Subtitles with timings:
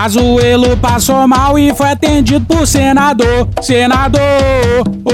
[0.00, 3.48] Pazuelo passou mal e foi atendido por senador.
[3.60, 4.20] Senador,
[5.04, 5.12] oh, oh,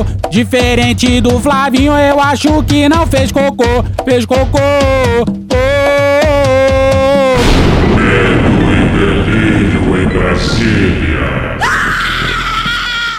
[0.00, 0.28] oh.
[0.28, 4.58] diferente do Flavinho, eu acho que não fez cocô, fez cocô.
[5.20, 5.24] Oh,
[7.94, 11.58] Medo e delírio em Brasília.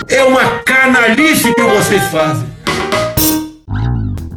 [0.10, 2.51] É uma canalice que vocês fazem.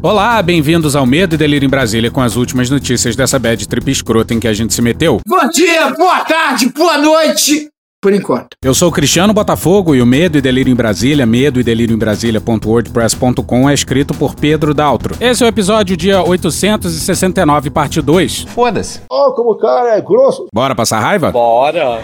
[0.04, 3.90] Olá, bem-vindos ao Medo e Delírio em Brasília com as últimas notícias dessa bad trip
[3.90, 5.18] escrota em que a gente se meteu.
[5.26, 7.70] Bom dia, boa tarde, boa noite.
[8.02, 8.48] Por enquanto.
[8.62, 11.94] Eu sou o Cristiano Botafogo e o Medo e Delírio em Brasília, medo e delírio
[11.94, 15.16] em Brasília.wordpress.com é escrito por Pedro Daltro.
[15.18, 18.42] Esse é o episódio dia 869, parte 2.
[18.54, 19.00] Foda-se.
[19.10, 20.48] Ó, como o cara é grosso.
[20.52, 21.32] Bora passar raiva?
[21.32, 22.00] Bora.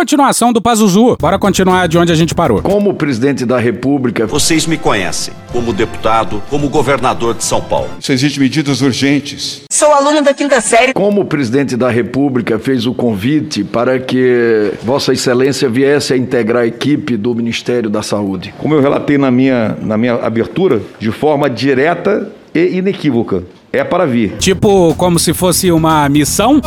[0.00, 1.18] Continuação do Pazuzu.
[1.20, 2.62] Bora continuar de onde a gente parou.
[2.62, 7.90] Como presidente da República, Vocês me conhecem como deputado, como governador de São Paulo.
[8.00, 9.60] Se existem medidas urgentes.
[9.70, 10.94] Sou aluno da quinta série.
[10.94, 16.66] como presidente da República fez o convite para que Vossa Excelência viesse a integrar a
[16.66, 18.54] equipe do Ministério da Saúde.
[18.56, 23.44] Como eu relatei na minha, na minha abertura, de forma direta e inequívoca.
[23.72, 24.36] É para vir.
[24.38, 26.60] Tipo, como se fosse uma missão?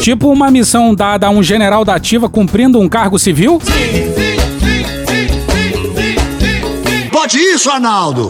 [0.00, 3.60] Tipo uma missão dada a um general da ativa cumprindo um cargo civil?
[7.10, 8.28] Pode isso, Arnaldo?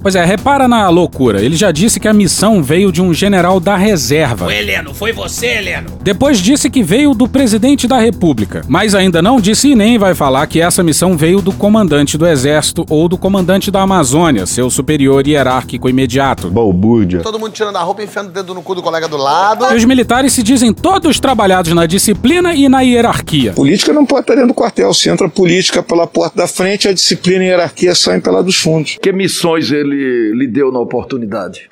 [0.00, 1.42] Pois é, repara na loucura.
[1.42, 4.52] Ele já disse que a missão veio de um general da reserva.
[4.54, 5.90] Heleno, foi você, Heleno.
[6.02, 8.62] Depois disse que veio do presidente da república.
[8.68, 12.26] Mas ainda não disse e nem vai falar que essa missão veio do comandante do
[12.26, 16.48] exército ou do comandante da Amazônia, seu superior hierárquico imediato.
[16.50, 17.20] Balbúrdia.
[17.20, 19.66] Todo mundo tirando a roupa e enfiando o dedo no cu do colega do lado.
[19.72, 23.52] E os militares se dizem todos trabalhados na disciplina e na hierarquia.
[23.52, 24.92] Política não pode estar dentro do quartel.
[24.94, 28.56] Se entra política pela porta da frente, a disciplina e a hierarquia saem pela dos
[28.56, 28.96] fundos.
[29.00, 29.95] Que missões ele
[30.34, 31.68] lhe deu na oportunidade?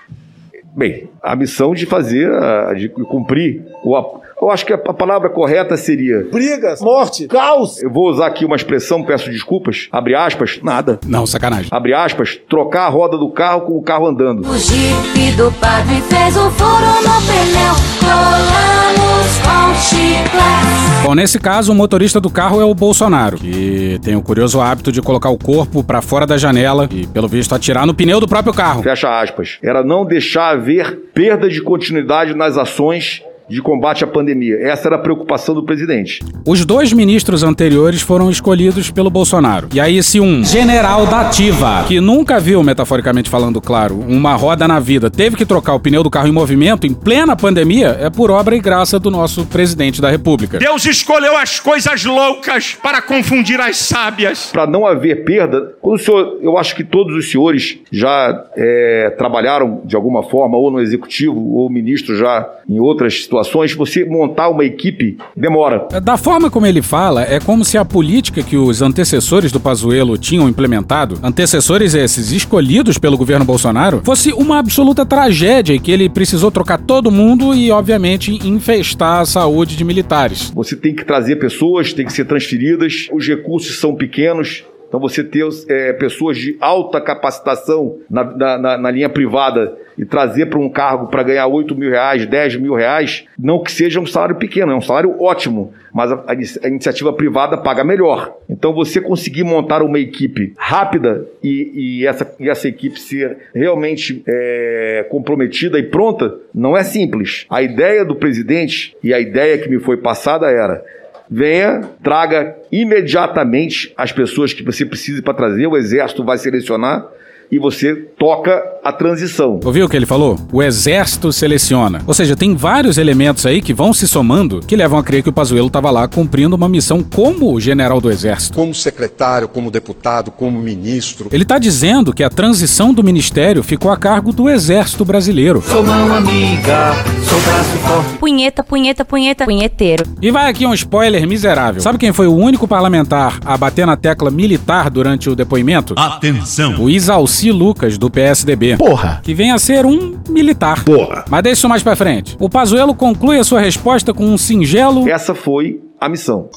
[0.77, 2.29] Bem, a missão de fazer,
[2.77, 4.23] de cumprir o.
[4.41, 6.27] Eu acho que a palavra correta seria.
[6.31, 7.83] Brigas, morte, caos.
[7.83, 9.89] Eu vou usar aqui uma expressão, peço desculpas.
[9.91, 10.99] Abre aspas, nada.
[11.07, 11.69] Não, sacanagem.
[11.71, 14.47] Abre aspas, trocar a roda do carro com o carro andando.
[14.49, 17.75] O jipe do padre fez um furo no pneu.
[18.01, 21.05] Colamos com chiclete.
[21.05, 24.91] Bom, nesse caso, o motorista do carro é o Bolsonaro, que tem o curioso hábito
[24.91, 28.27] de colocar o corpo pra fora da janela e, pelo visto, atirar no pneu do
[28.27, 28.83] próprio carro.
[28.83, 29.59] Fecha aspas.
[29.63, 34.57] Era não deixar haver perda de continuidade nas ações de combate à pandemia.
[34.61, 36.21] Essa era a preocupação do presidente.
[36.47, 39.69] Os dois ministros anteriores foram escolhidos pelo Bolsonaro.
[39.73, 44.67] E aí, se um general da ativa, que nunca viu, metaforicamente falando, claro, uma roda
[44.67, 48.11] na vida, teve que trocar o pneu do carro em movimento em plena pandemia, é
[48.11, 50.59] por obra e graça do nosso presidente da República.
[50.59, 54.51] Deus escolheu as coisas loucas para confundir as sábias.
[54.53, 59.15] Para não haver perda, quando o senhor, eu acho que todos os senhores já é,
[59.19, 63.34] trabalharam de alguma forma, ou no executivo, ou ministro já em outras situações,
[63.77, 65.89] você montar uma equipe demora.
[66.03, 70.17] Da forma como ele fala, é como se a política que os antecessores do Pazuello
[70.19, 76.09] tinham implementado, antecessores esses escolhidos pelo governo Bolsonaro, fosse uma absoluta tragédia e que ele
[76.09, 80.53] precisou trocar todo mundo e, obviamente, infestar a saúde de militares.
[80.55, 84.65] Você tem que trazer pessoas, tem que ser transferidas, os recursos são pequenos.
[84.95, 88.23] Então você ter é, pessoas de alta capacitação na,
[88.59, 92.57] na- na- linha privada e trazer para um cargo para ganhar 8 mil reais, 10
[92.59, 96.69] mil reais, não que seja um salário pequeno, é um salário ótimo, mas a, a
[96.69, 98.37] iniciativa privada paga melhor.
[98.49, 101.73] Então você conseguir montar uma equipe rápida e,
[102.03, 107.47] e essa, e essa equipe ser realmente é, comprometida e pronta, não é simples.
[107.51, 110.85] A ideia do presidente e a ideia que me foi passada era
[111.31, 117.07] venha, traga imediatamente as pessoas que você precisa para trazer, o exército vai selecionar
[117.51, 119.61] e você toca a transição.
[119.65, 120.39] Ouviu o que ele falou?
[120.53, 122.03] O exército seleciona.
[122.07, 125.29] Ou seja, tem vários elementos aí que vão se somando que levam a crer que
[125.29, 128.57] o Pazuello estava lá cumprindo uma missão como general do exército.
[128.57, 131.29] Como secretário, como deputado, como ministro.
[131.33, 135.63] Ele está dizendo que a transição do ministério ficou a cargo do exército brasileiro.
[135.63, 136.93] Sou mão amiga,
[137.29, 138.19] sou braço forte.
[138.19, 140.05] Punheta, punheta, punheta, punheteiro.
[140.21, 141.81] E vai aqui um spoiler miserável.
[141.81, 145.95] Sabe quem foi o único parlamentar a bater na tecla militar durante o depoimento?
[145.97, 146.81] Atenção.
[146.81, 146.91] O
[147.35, 148.77] Isalci Lucas, do PSDB.
[148.77, 149.21] Porra.
[149.25, 150.85] Que vem a ser um militar.
[150.85, 151.25] Porra.
[151.29, 152.37] Mas deixa isso mais pra frente.
[152.39, 155.09] O Pazuello conclui a sua resposta com um singelo...
[155.09, 156.49] Essa foi a missão.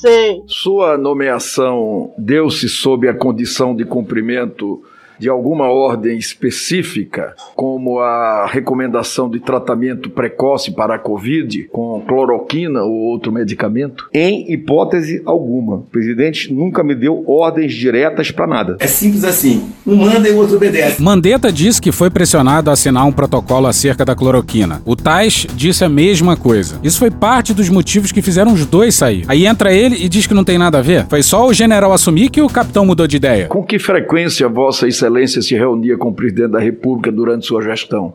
[0.45, 4.83] Sua nomeação deu-se sob a condição de cumprimento
[5.19, 12.83] de alguma ordem específica, como a recomendação de tratamento precoce para a Covid com cloroquina
[12.83, 14.07] ou outro medicamento?
[14.13, 15.77] Em hipótese alguma.
[15.77, 18.77] O presidente nunca me deu ordens diretas para nada.
[18.79, 19.69] É simples assim.
[19.85, 21.01] Um manda e o outro obedece.
[21.01, 24.81] Mandetta disse que foi pressionado a assinar um protocolo acerca da cloroquina.
[24.85, 26.79] O Tais disse a mesma coisa.
[26.83, 29.25] Isso foi parte dos motivos que fizeram os dois sair.
[29.27, 31.05] Aí entra ele e diz que não tem nada a ver.
[31.07, 33.47] Foi só o general assumir que o capitão mudou de ideia.
[33.47, 38.13] Com que frequência Vossa Excelência se reunia com o presidente da República durante sua gestão?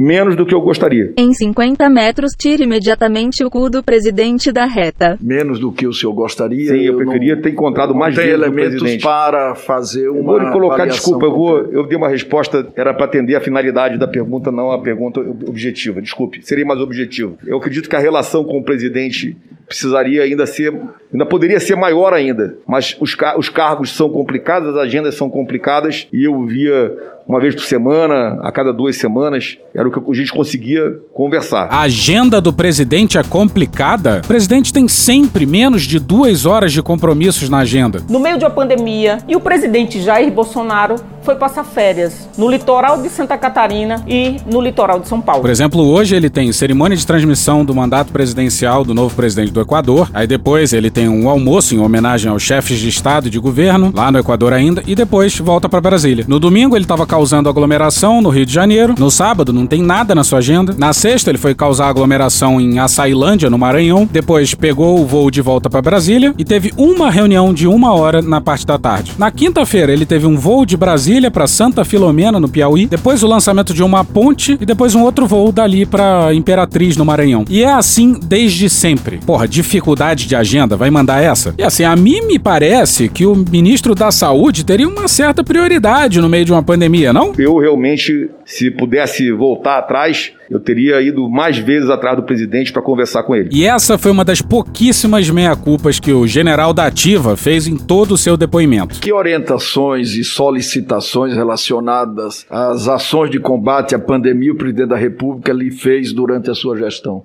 [0.00, 1.12] Menos do que eu gostaria.
[1.16, 5.18] Em 50 metros, tire imediatamente o cu do presidente da reta.
[5.20, 6.72] Menos do que o senhor gostaria?
[6.72, 9.02] Sim, eu, preferia ter encontrado não mais tem elementos presidente.
[9.02, 10.18] para fazer uma.
[10.18, 11.58] Eu vou lhe colocar, desculpa, eu vou.
[11.72, 16.00] Eu dei uma resposta, era para atender a finalidade da pergunta, não a pergunta objetiva.
[16.00, 17.36] Desculpe, seria mais objetivo.
[17.44, 19.36] Eu acredito que a relação com o presidente
[19.68, 20.72] precisaria ainda ser,
[21.12, 22.56] ainda poderia ser maior ainda.
[22.66, 26.92] Mas os, ca- os cargos são complicados, as agendas são complicadas e eu via
[27.28, 31.68] uma vez por semana, a cada duas semanas, era o que a gente conseguia conversar.
[31.70, 34.22] A agenda do presidente é complicada?
[34.24, 38.00] O presidente tem sempre menos de duas horas de compromissos na agenda.
[38.08, 43.02] No meio de uma pandemia, e o presidente Jair Bolsonaro foi passar férias no litoral
[43.02, 45.42] de Santa Catarina e no litoral de São Paulo.
[45.42, 49.60] Por exemplo, hoje ele tem cerimônia de transmissão do mandato presidencial do novo presidente do
[49.60, 50.08] Equador.
[50.14, 53.92] Aí depois ele tem um almoço em homenagem aos chefes de Estado e de governo,
[53.94, 56.24] lá no Equador ainda, e depois volta para Brasília.
[56.28, 58.94] No domingo ele estava causando aglomeração no Rio de Janeiro.
[58.98, 60.74] No sábado não tem nada na sua agenda.
[60.78, 64.08] Na sexta ele foi causar aglomeração em Açailândia, no Maranhão.
[64.10, 68.22] Depois pegou o voo de volta para Brasília e teve uma reunião de uma hora
[68.22, 69.12] na parte da tarde.
[69.18, 72.86] Na quinta-feira ele teve um voo de Brasília para Santa Filomena, no Piauí.
[72.86, 77.04] Depois o lançamento de uma ponte e depois um outro voo dali para Imperatriz, no
[77.04, 77.44] Maranhão.
[77.48, 79.18] E é assim desde sempre.
[79.18, 81.54] Porra, dificuldade de agenda, vai mandar essa?
[81.58, 86.20] E assim, a mim me parece que o ministro da Saúde teria uma certa prioridade
[86.20, 87.32] no meio de uma pandemia, não?
[87.38, 92.80] Eu realmente, se pudesse voltar atrás, eu teria ido mais vezes atrás do presidente para
[92.82, 93.50] conversar com ele.
[93.52, 98.12] E essa foi uma das pouquíssimas meia-culpas que o general da Ativa fez em todo
[98.12, 99.00] o seu depoimento.
[99.00, 105.52] Que orientações e solicitações relacionadas às ações de combate à pandemia o presidente da República
[105.52, 107.22] lhe fez durante a sua gestão?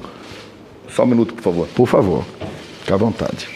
[0.93, 1.67] Só um minuto, por favor.
[1.75, 2.23] Por favor,
[2.79, 3.47] fique à vontade.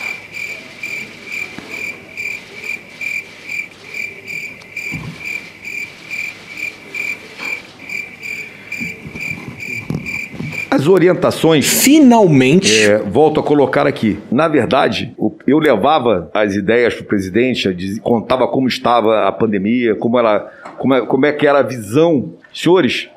[10.71, 11.65] As orientações.
[11.67, 12.85] Finalmente.
[12.85, 14.17] É, volto a colocar aqui.
[14.31, 20.17] Na verdade, eu levava as ideias para o presidente, contava como estava a pandemia, como,
[20.17, 22.33] ela, como, é, como é que era a visão.
[22.53, 23.09] Senhores,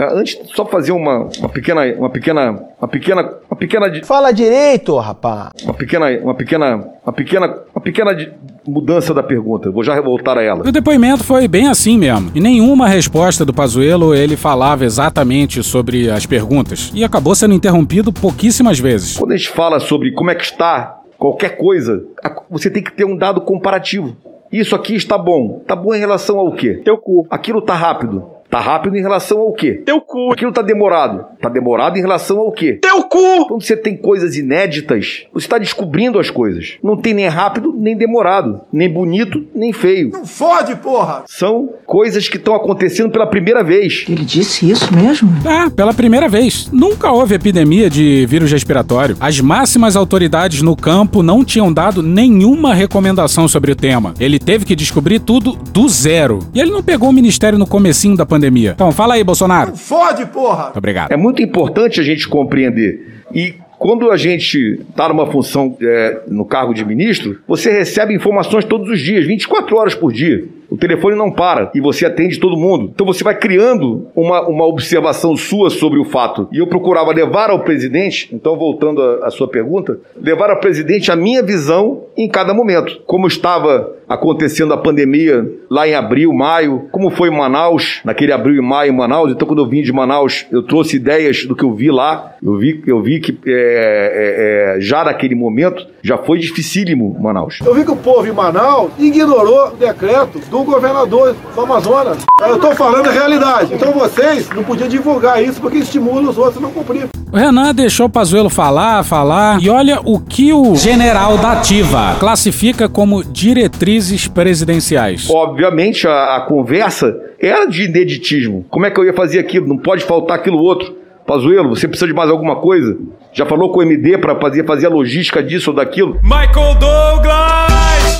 [0.00, 4.96] antes só fazer uma, uma pequena, uma pequena, uma pequena, uma pequena, di- Fala direito,
[4.98, 5.50] rapaz.
[5.64, 8.32] uma pequena, uma pequena, uma pequena, uma pequena di-
[8.66, 9.70] mudança da pergunta.
[9.70, 10.60] Vou já voltar a ela.
[10.66, 12.30] O depoimento foi bem assim mesmo.
[12.34, 16.90] E nenhuma resposta do Pazuello ele falava exatamente sobre as perguntas.
[16.94, 19.16] E acabou sendo interrompido pouquíssimas vezes.
[19.18, 22.02] Quando a gente fala sobre como é que está qualquer coisa,
[22.50, 24.16] você tem que ter um dado comparativo.
[24.52, 25.58] Isso aqui está bom.
[25.62, 26.80] Está bom em relação ao quê?
[26.84, 27.26] Teu cu.
[27.30, 28.24] Aquilo está rápido.
[28.50, 29.80] Está rápido em relação ao quê?
[29.86, 30.32] Teu cu.
[30.32, 31.24] Aquilo está demorado.
[31.36, 32.80] Está demorado em relação ao quê?
[32.82, 33.46] Teu cu.
[33.46, 36.76] Quando você tem coisas inéditas, você está descobrindo as coisas.
[36.82, 38.62] Não tem nem rápido, nem demorado.
[38.72, 40.10] Nem bonito, nem feio.
[40.24, 41.22] Fode, porra.
[41.28, 44.04] São coisas que estão acontecendo pela primeira vez.
[44.08, 45.30] Ele disse isso mesmo?
[45.46, 46.68] Ah, pela primeira vez.
[46.72, 49.16] Nunca houve epidemia de vírus respiratório.
[49.20, 54.12] As máximas autoridades no campo não tinham dado nenhuma recomendação sobre o tema.
[54.18, 56.40] Ele teve que descobrir tudo do zero.
[56.52, 58.39] E ele não pegou o ministério no comecinho da pandemia.
[58.72, 59.76] Então, fala aí, Bolsonaro.
[59.76, 60.64] Fode, porra.
[60.64, 61.12] Muito obrigado.
[61.12, 63.22] É muito importante a gente compreender.
[63.34, 68.64] E quando a gente está numa função é, no cargo de ministro, você recebe informações
[68.64, 70.44] todos os dias, 24 horas por dia.
[70.70, 72.90] O telefone não para e você atende todo mundo.
[72.94, 76.48] Então você vai criando uma, uma observação sua sobre o fato.
[76.52, 81.16] E eu procurava levar ao presidente, então voltando à sua pergunta, levar ao presidente a
[81.16, 83.00] minha visão em cada momento.
[83.06, 88.56] Como estava acontecendo a pandemia lá em abril, maio, como foi em Manaus, naquele abril
[88.56, 89.30] e maio em Manaus.
[89.30, 92.34] Então, quando eu vim de Manaus, eu trouxe ideias do que eu vi lá.
[92.42, 97.60] Eu vi, eu vi que é, é, é, já naquele momento já foi dificílimo Manaus.
[97.64, 102.18] Eu vi que o povo em Manaus ignorou o decreto do governador do Amazonas.
[102.40, 103.74] Eu tô falando a realidade.
[103.74, 107.08] Então vocês não podiam divulgar isso porque estimula os outros a não cumprir.
[107.32, 112.16] O Renan deixou o Pazuello falar, falar, e olha o que o general da Ativa
[112.18, 115.30] classifica como diretrizes presidenciais.
[115.30, 118.64] Obviamente, a, a conversa era de ineditismo.
[118.68, 119.68] Como é que eu ia fazer aquilo?
[119.68, 120.98] Não pode faltar aquilo outro.
[121.24, 122.98] Pazuello, você precisa de mais alguma coisa?
[123.32, 126.18] Já falou com o MD para fazer, fazer a logística disso ou daquilo?
[126.24, 127.49] Michael Douglas!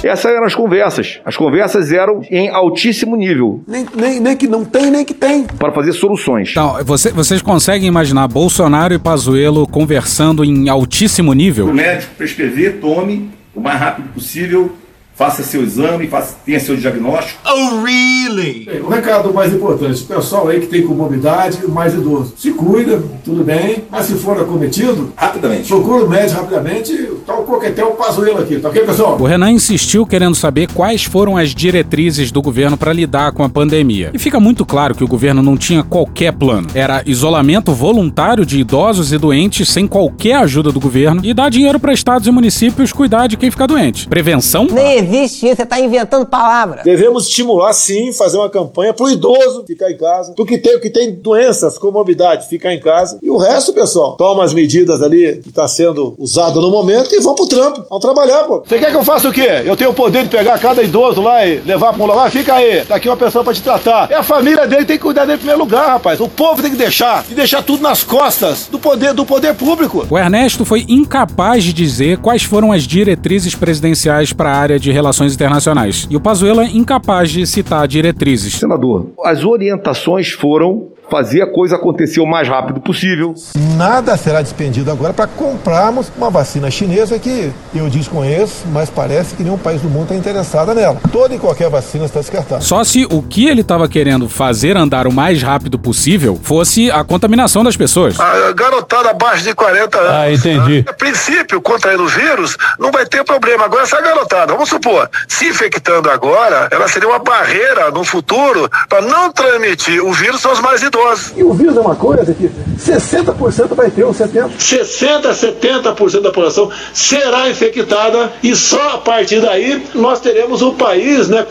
[0.02, 1.20] Essas eram as conversas.
[1.24, 3.62] As conversas eram em altíssimo nível.
[3.66, 5.44] Nem, nem, nem que não tem, nem que tem.
[5.44, 6.50] Para fazer soluções.
[6.50, 11.66] Então, você, vocês conseguem imaginar Bolsonaro e Pazuello conversando em altíssimo nível?
[11.66, 14.72] O médico prescrever, tome o mais rápido possível,
[15.20, 17.38] faça seu exame, faça, tenha seu diagnóstico.
[17.44, 18.66] Oh, really?
[18.82, 23.02] O recado mais importante, o pessoal aí que tem comorbidade, o mais idoso, se cuida,
[23.22, 25.68] tudo bem, mas se for acometido, rapidamente.
[25.68, 26.96] Procura o médico rapidamente,
[27.26, 29.18] tá o coquetel Pazuello aqui, tá ok, pessoal?
[29.20, 33.48] O Renan insistiu querendo saber quais foram as diretrizes do governo para lidar com a
[33.50, 34.12] pandemia.
[34.14, 36.68] E fica muito claro que o governo não tinha qualquer plano.
[36.74, 41.78] Era isolamento voluntário de idosos e doentes sem qualquer ajuda do governo e dar dinheiro
[41.78, 44.08] para estados e municípios cuidar de quem fica doente.
[44.08, 44.66] Prevenção?
[44.72, 46.84] Nem existe isso, você está inventando palavras.
[46.84, 50.90] Devemos estimular, sim, fazer uma campanha pro idoso ficar em casa, pro que tem, que
[50.90, 53.18] tem doenças, comorbidade, ficar em casa.
[53.22, 57.20] E o resto, pessoal, toma as medidas ali que está sendo usado no momento e
[57.20, 57.84] vão pro trampo.
[57.88, 58.62] Vão trabalhar, pô.
[58.66, 59.62] Você quer que eu faça o quê?
[59.64, 62.30] Eu tenho o poder de pegar cada idoso lá e levar pra um lugar?
[62.30, 64.10] Fica aí, tá aqui uma pessoa pra te tratar.
[64.10, 66.20] É a família dele tem que cuidar dele em primeiro lugar, rapaz.
[66.20, 70.06] O povo tem que deixar, e deixar tudo nas costas do poder, do poder público.
[70.08, 74.90] O Ernesto foi incapaz de dizer quais foram as diretrizes presidenciais para a área de
[75.00, 76.06] relações internacionais.
[76.10, 78.54] E o Pazuello é incapaz de citar diretrizes.
[78.54, 83.34] Senador, as orientações foram fazer a coisa acontecer o mais rápido possível.
[83.76, 89.42] Nada será despendido agora para comprarmos uma vacina chinesa que eu desconheço, mas parece que
[89.42, 90.98] nenhum país do mundo está interessado nela.
[91.10, 92.60] Toda e qualquer vacina está descartada.
[92.60, 97.02] Só se o que ele estava querendo fazer andar o mais rápido possível fosse a
[97.02, 98.18] contaminação das pessoas.
[98.20, 100.10] A garotada abaixo de 40 anos.
[100.10, 100.84] Ah, entendi.
[100.88, 103.64] A princípio, contraindo o vírus, não vai ter problema.
[103.64, 109.00] Agora, essa garotada, vamos supor, se infectando agora, ela seria uma barreira no futuro para
[109.00, 110.99] não transmitir o vírus aos mais idosos.
[111.36, 114.50] E o vírus é uma coisa que 60% vai ter, ou 70%.
[114.58, 120.72] 60% a 70% da população será infectada e só a partir daí nós teremos o
[120.72, 121.44] país né,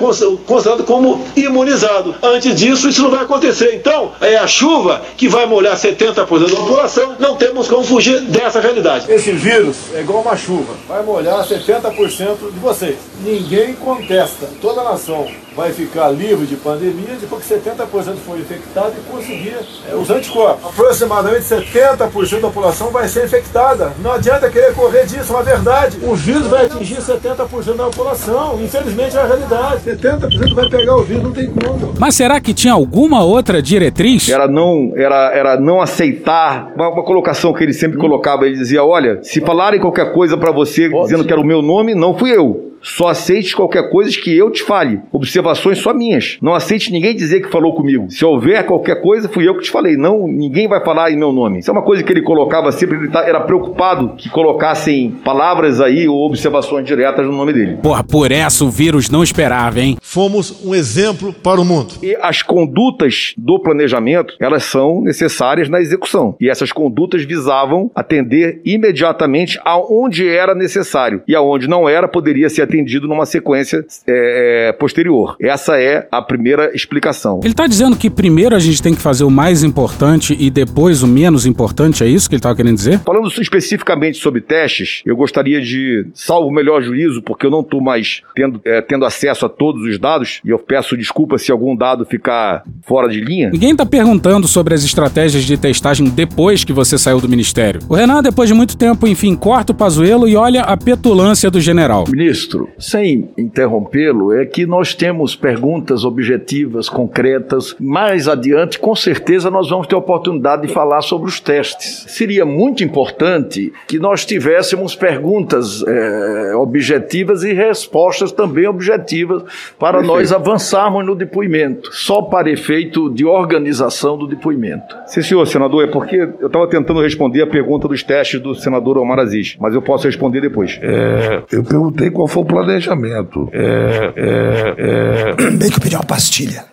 [0.46, 2.16] considerado como imunizado.
[2.22, 3.76] Antes disso, isso não vai acontecer.
[3.76, 8.60] Então, é a chuva que vai molhar 70% da população, não temos como fugir dessa
[8.60, 9.12] realidade.
[9.12, 12.98] Esse vírus é igual uma chuva, vai molhar 70% de vocês.
[13.24, 15.28] Ninguém contesta, toda a nação
[15.60, 19.58] vai ficar livre de pandemia depois que 70% for infectado e conseguir
[19.92, 20.66] é, os anticorpos.
[20.66, 23.92] Aproximadamente 70% da população vai ser infectada.
[24.02, 26.00] Não adianta querer correr disso, é uma verdade.
[26.02, 28.58] O vírus vai atingir 70% da população.
[28.64, 29.84] Infelizmente é a realidade.
[29.84, 31.94] 70% vai pegar o vírus, não tem como.
[32.00, 34.30] Mas será que tinha alguma outra diretriz?
[34.30, 38.46] Era não, era, era não aceitar uma, uma colocação que ele sempre colocava.
[38.46, 41.62] Ele dizia: olha, se falarem qualquer coisa para você Pode dizendo que era o meu
[41.62, 42.69] nome, não fui eu.
[42.82, 45.00] Só aceite qualquer coisa que eu te fale.
[45.12, 46.38] Observações só minhas.
[46.42, 48.10] Não aceite ninguém dizer que falou comigo.
[48.10, 49.96] Se houver qualquer coisa, fui eu que te falei.
[49.96, 51.60] Não, ninguém vai falar em meu nome.
[51.60, 52.98] Isso é uma coisa que ele colocava sempre.
[52.98, 57.78] Ele tá, era preocupado que colocassem palavras aí ou observações diretas no nome dele.
[57.82, 59.98] Porra, por essa o vírus não esperava, hein?
[60.02, 61.96] Fomos um exemplo para o mundo.
[62.02, 66.36] E as condutas do planejamento, elas são necessárias na execução.
[66.40, 71.22] E essas condutas visavam atender imediatamente aonde era necessário.
[71.28, 75.36] E aonde não era, poderia ser atendido numa sequência é, posterior.
[75.42, 77.40] Essa é a primeira explicação.
[77.42, 81.02] Ele está dizendo que primeiro a gente tem que fazer o mais importante e depois
[81.02, 83.00] o menos importante, é isso que ele estava querendo dizer?
[83.00, 87.82] Falando especificamente sobre testes, eu gostaria de, salvo o melhor juízo, porque eu não estou
[87.82, 91.76] mais tendo, é, tendo acesso a todos os dados, e eu peço desculpa se algum
[91.76, 93.50] dado ficar fora de linha.
[93.50, 97.82] Ninguém está perguntando sobre as estratégias de testagem depois que você saiu do ministério.
[97.90, 101.60] O Renan, depois de muito tempo, enfim, corta o pazuelo e olha a petulância do
[101.60, 102.06] general.
[102.10, 107.76] Ministro, sem interrompê-lo, é que nós temos perguntas objetivas, concretas.
[107.80, 112.06] Mais adiante, com certeza, nós vamos ter a oportunidade de falar sobre os testes.
[112.08, 119.44] Seria muito importante que nós tivéssemos perguntas é, objetivas e respostas também objetivas
[119.78, 120.08] para Perfeito.
[120.08, 124.96] nós avançarmos no depoimento, só para efeito de organização do depoimento.
[125.08, 128.98] Sim, senhor senador, é porque eu estava tentando responder a pergunta dos testes do senador
[128.98, 130.80] Omar Aziz, mas eu posso responder depois.
[130.82, 133.50] É, eu perguntei qual foi o planejamento.
[133.54, 135.52] É, é, é...
[135.52, 136.66] Bem que eu pedi uma pastilha.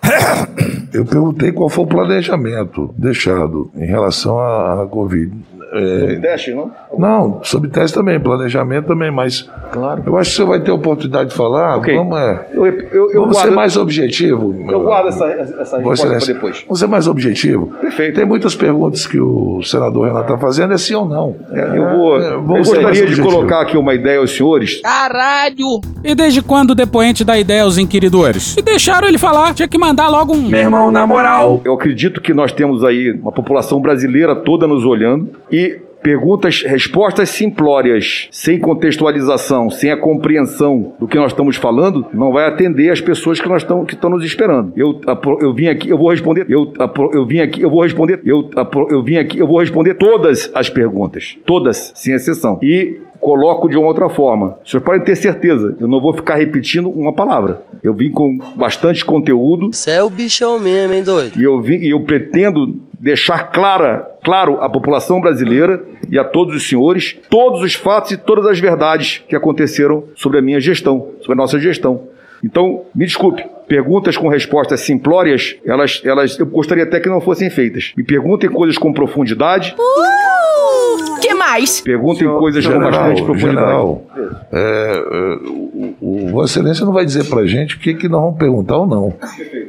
[0.93, 5.31] Eu perguntei qual foi o planejamento deixado em relação à, à Covid.
[5.73, 5.99] É...
[5.99, 6.71] Sobre teste, não?
[6.97, 9.49] Não, sobre teste também, planejamento também, mas.
[9.71, 10.03] Claro.
[10.05, 11.77] Eu acho que você vai ter oportunidade de falar.
[11.77, 11.95] Okay.
[11.95, 14.55] Vamos, é, eu, eu, eu vamos guardo, ser mais objetivo.
[14.69, 16.63] Eu guardo essa, essa resposta para depois.
[16.63, 17.67] Vamos ser mais objetivo.
[17.81, 18.15] Perfeito.
[18.15, 21.35] Tem muitas perguntas que o senador Renato está fazendo, é sim ou não.
[21.51, 22.21] É, eu vou.
[22.21, 24.81] É, eu gostaria de colocar aqui uma ideia aos senhores.
[24.81, 25.81] Caralho!
[26.03, 28.55] E desde quando o depoente dá ideia aos inquiridores?
[28.55, 30.47] E deixaram ele falar, tinha que mandar logo um.
[30.47, 31.61] Meu irmão, na moral.
[31.65, 35.66] Eu acredito que nós temos aí uma população brasileira toda nos olhando e
[36.01, 42.47] perguntas, respostas simplórias, sem contextualização, sem a compreensão do que nós estamos falando, não vai
[42.47, 44.73] atender as pessoas que nós estão que estão nos esperando.
[44.75, 44.99] Eu,
[45.41, 46.73] eu vim aqui, eu vou responder, eu,
[47.11, 48.49] eu vim aqui, eu vou responder, eu,
[48.89, 52.59] eu vim aqui, eu vou responder todas as perguntas, todas, sem exceção.
[52.61, 54.57] E coloco de uma outra forma.
[54.63, 57.61] Vocês podem ter certeza, eu não vou ficar repetindo uma palavra.
[57.83, 59.69] Eu vim com bastante conteúdo.
[59.73, 61.39] Você é o bichão mesmo, hein, doido?
[61.39, 66.53] E eu, vim, e eu pretendo deixar clara, claro à população brasileira e a todos
[66.53, 71.11] os senhores todos os fatos e todas as verdades que aconteceram sobre a minha gestão,
[71.21, 72.09] sobre a nossa gestão.
[72.43, 77.49] Então, me desculpe, perguntas com respostas simplórias, elas, elas eu gostaria até que não fossem
[77.49, 77.93] feitas.
[77.95, 79.73] Me perguntem coisas com profundidade.
[79.79, 81.21] Uh!
[81.21, 81.79] Que mais?
[81.79, 83.65] Perguntem coisas com bastante profundidade.
[83.65, 84.05] General,
[84.51, 88.21] é, é, o, o Vossa Excelência não vai dizer pra gente o que, que nós
[88.21, 89.13] vamos perguntar ou não.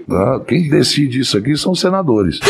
[0.08, 0.40] Tá?
[0.46, 2.40] Quem decide isso aqui são os senadores.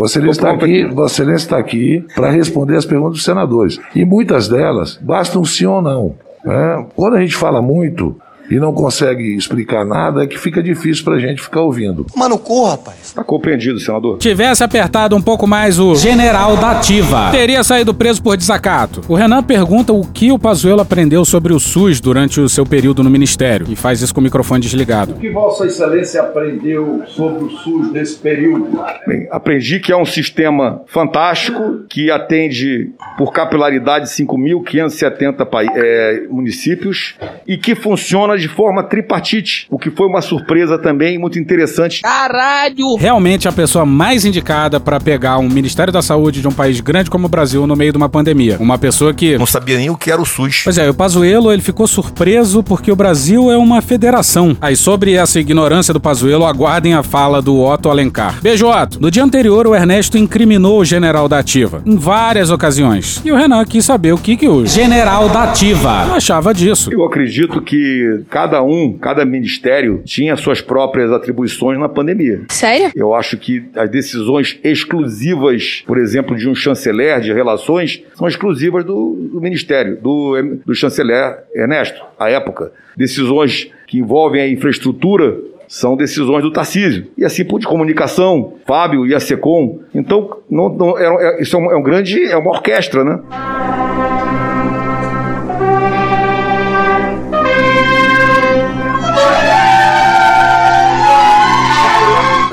[0.00, 3.78] Vossa Excelência está aqui, Vossa Excelência está aqui para responder as perguntas dos senadores.
[3.94, 6.14] E muitas delas bastam sim ou não.
[6.44, 6.86] né?
[6.96, 8.16] Quando a gente fala muito
[8.50, 12.04] e não consegue explicar nada, é que fica difícil para a gente ficar ouvindo.
[12.16, 12.96] Mano, corra, rapaz.
[13.02, 14.18] Está compreendido, senador.
[14.18, 19.00] Tivesse apertado um pouco mais o general da ativa, teria saído preso por desacato.
[19.08, 23.02] O Renan pergunta o que o Pazuello aprendeu sobre o SUS durante o seu período
[23.02, 25.12] no ministério e faz isso com o microfone desligado.
[25.12, 28.68] O que Vossa Excelência aprendeu sobre o SUS nesse período?
[29.06, 37.14] Bem, aprendi que é um sistema fantástico que atende por capilaridade 5.570 pai- é, municípios
[37.46, 42.02] e que funciona de forma tripartite, o que foi uma surpresa também muito interessante.
[42.02, 42.96] Caralho!
[42.98, 47.10] Realmente a pessoa mais indicada para pegar um Ministério da Saúde de um país grande
[47.10, 48.56] como o Brasil no meio de uma pandemia.
[48.58, 50.62] Uma pessoa que Não sabia nem o que era o SUS.
[50.64, 54.56] Pois é, o Pazuello ele ficou surpreso porque o Brasil é uma federação.
[54.60, 58.40] Aí sobre essa ignorância do Pazuello, aguardem a fala do Otto Alencar.
[58.40, 59.00] Beijo, Otto.
[59.00, 63.20] No dia anterior, o Ernesto incriminou o general da Ativa, em várias ocasiões.
[63.24, 66.90] E o Renan quis saber o que, que o general da Ativa achava disso.
[66.92, 72.42] Eu acredito que cada um, cada ministério tinha suas próprias atribuições na pandemia.
[72.48, 72.90] Sério?
[72.94, 78.84] Eu acho que as decisões exclusivas, por exemplo, de um chanceler de relações, são exclusivas
[78.84, 82.72] do, do ministério, do, do chanceler Ernesto, à época.
[82.96, 87.06] Decisões que envolvem a infraestrutura são decisões do Tarcísio.
[87.16, 89.80] E assim por de comunicação, Fábio e a SECOM.
[89.94, 93.20] Então, não, não, é, é- isso é um, é um grande, é uma orquestra, né?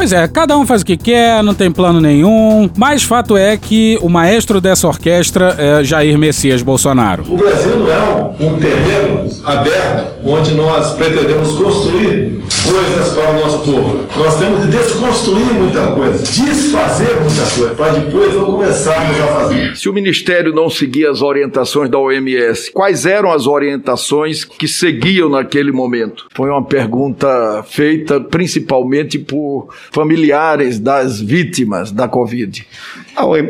[0.07, 2.69] Pois é, cada um faz o que quer, não tem plano nenhum.
[2.77, 7.25] Mas fato é que o maestro dessa orquestra é Jair Messias Bolsonaro.
[7.27, 7.99] O Brasil não é
[8.39, 14.07] um, terreno aberto onde nós pretendemos construir coisas para o nosso povo.
[14.17, 19.75] Nós temos de desconstruir muita coisa, desfazer muita coisa, para depois não começarmos a fazer.
[19.75, 25.29] Se o Ministério não seguia as orientações da OMS, quais eram as orientações que seguiam
[25.29, 26.27] naquele momento?
[26.35, 32.65] Foi uma pergunta feita principalmente por familiares das vítimas da Covid.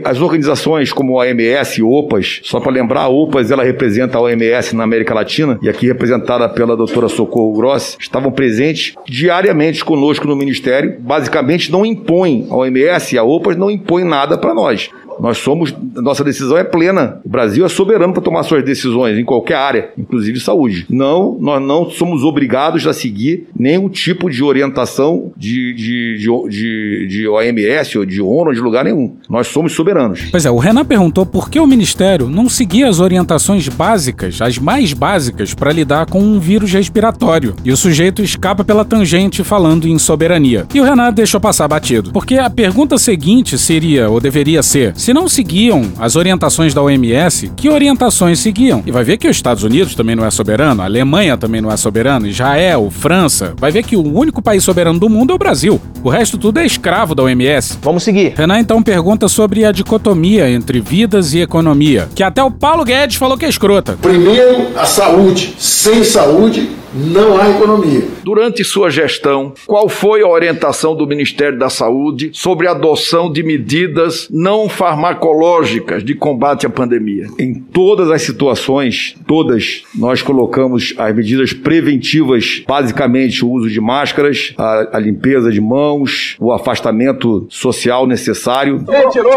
[0.03, 4.21] As organizações como a OMS e OPAS, só para lembrar, a OPAS ela representa a
[4.21, 10.25] OMS na América Latina e aqui representada pela doutora Socorro Grossi, estavam presentes diariamente conosco
[10.25, 10.95] no Ministério.
[10.99, 14.89] Basicamente não impõem, a OMS e a OPAS não impõem nada para nós.
[15.19, 17.19] Nós somos, nossa decisão é plena.
[17.25, 20.85] O Brasil é soberano para tomar suas decisões em qualquer área, inclusive saúde.
[20.89, 27.07] Não, nós não somos obrigados a seguir nenhum tipo de orientação de, de, de, de,
[27.07, 29.15] de OMS ou de ONU, de lugar nenhum.
[29.29, 30.27] Nós somos soberanos.
[30.29, 34.59] Pois é, o Renan perguntou por que o Ministério não seguia as orientações básicas, as
[34.59, 37.55] mais básicas, para lidar com um vírus respiratório.
[37.65, 40.67] E o sujeito escapa pela tangente falando em soberania.
[40.71, 42.11] E o Renan deixou passar batido.
[42.11, 47.51] Porque a pergunta seguinte seria, ou deveria ser, se não seguiam as orientações da OMS,
[47.55, 48.83] que orientações seguiam?
[48.85, 51.71] E vai ver que os Estados Unidos também não é soberano, a Alemanha também não
[51.71, 53.55] é soberano, Israel, França.
[53.57, 55.81] Vai ver que o único país soberano do mundo é o Brasil.
[56.03, 57.79] O resto tudo é escravo da OMS.
[57.81, 58.35] Vamos seguir.
[58.37, 63.15] Renan então pergunta sobre a dicotomia entre vidas e economia, que até o Paulo Guedes
[63.15, 63.97] falou que é escrota.
[64.01, 65.55] Primeiro, a saúde.
[65.57, 68.07] Sem saúde, não há economia.
[68.23, 73.43] Durante sua gestão, qual foi a orientação do Ministério da Saúde sobre a adoção de
[73.43, 77.27] medidas não farmacológicas de combate à pandemia?
[77.37, 84.53] Em todas as situações, todas, nós colocamos as medidas preventivas, basicamente o uso de máscaras,
[84.57, 88.83] a, a limpeza de mãos, o afastamento social necessário.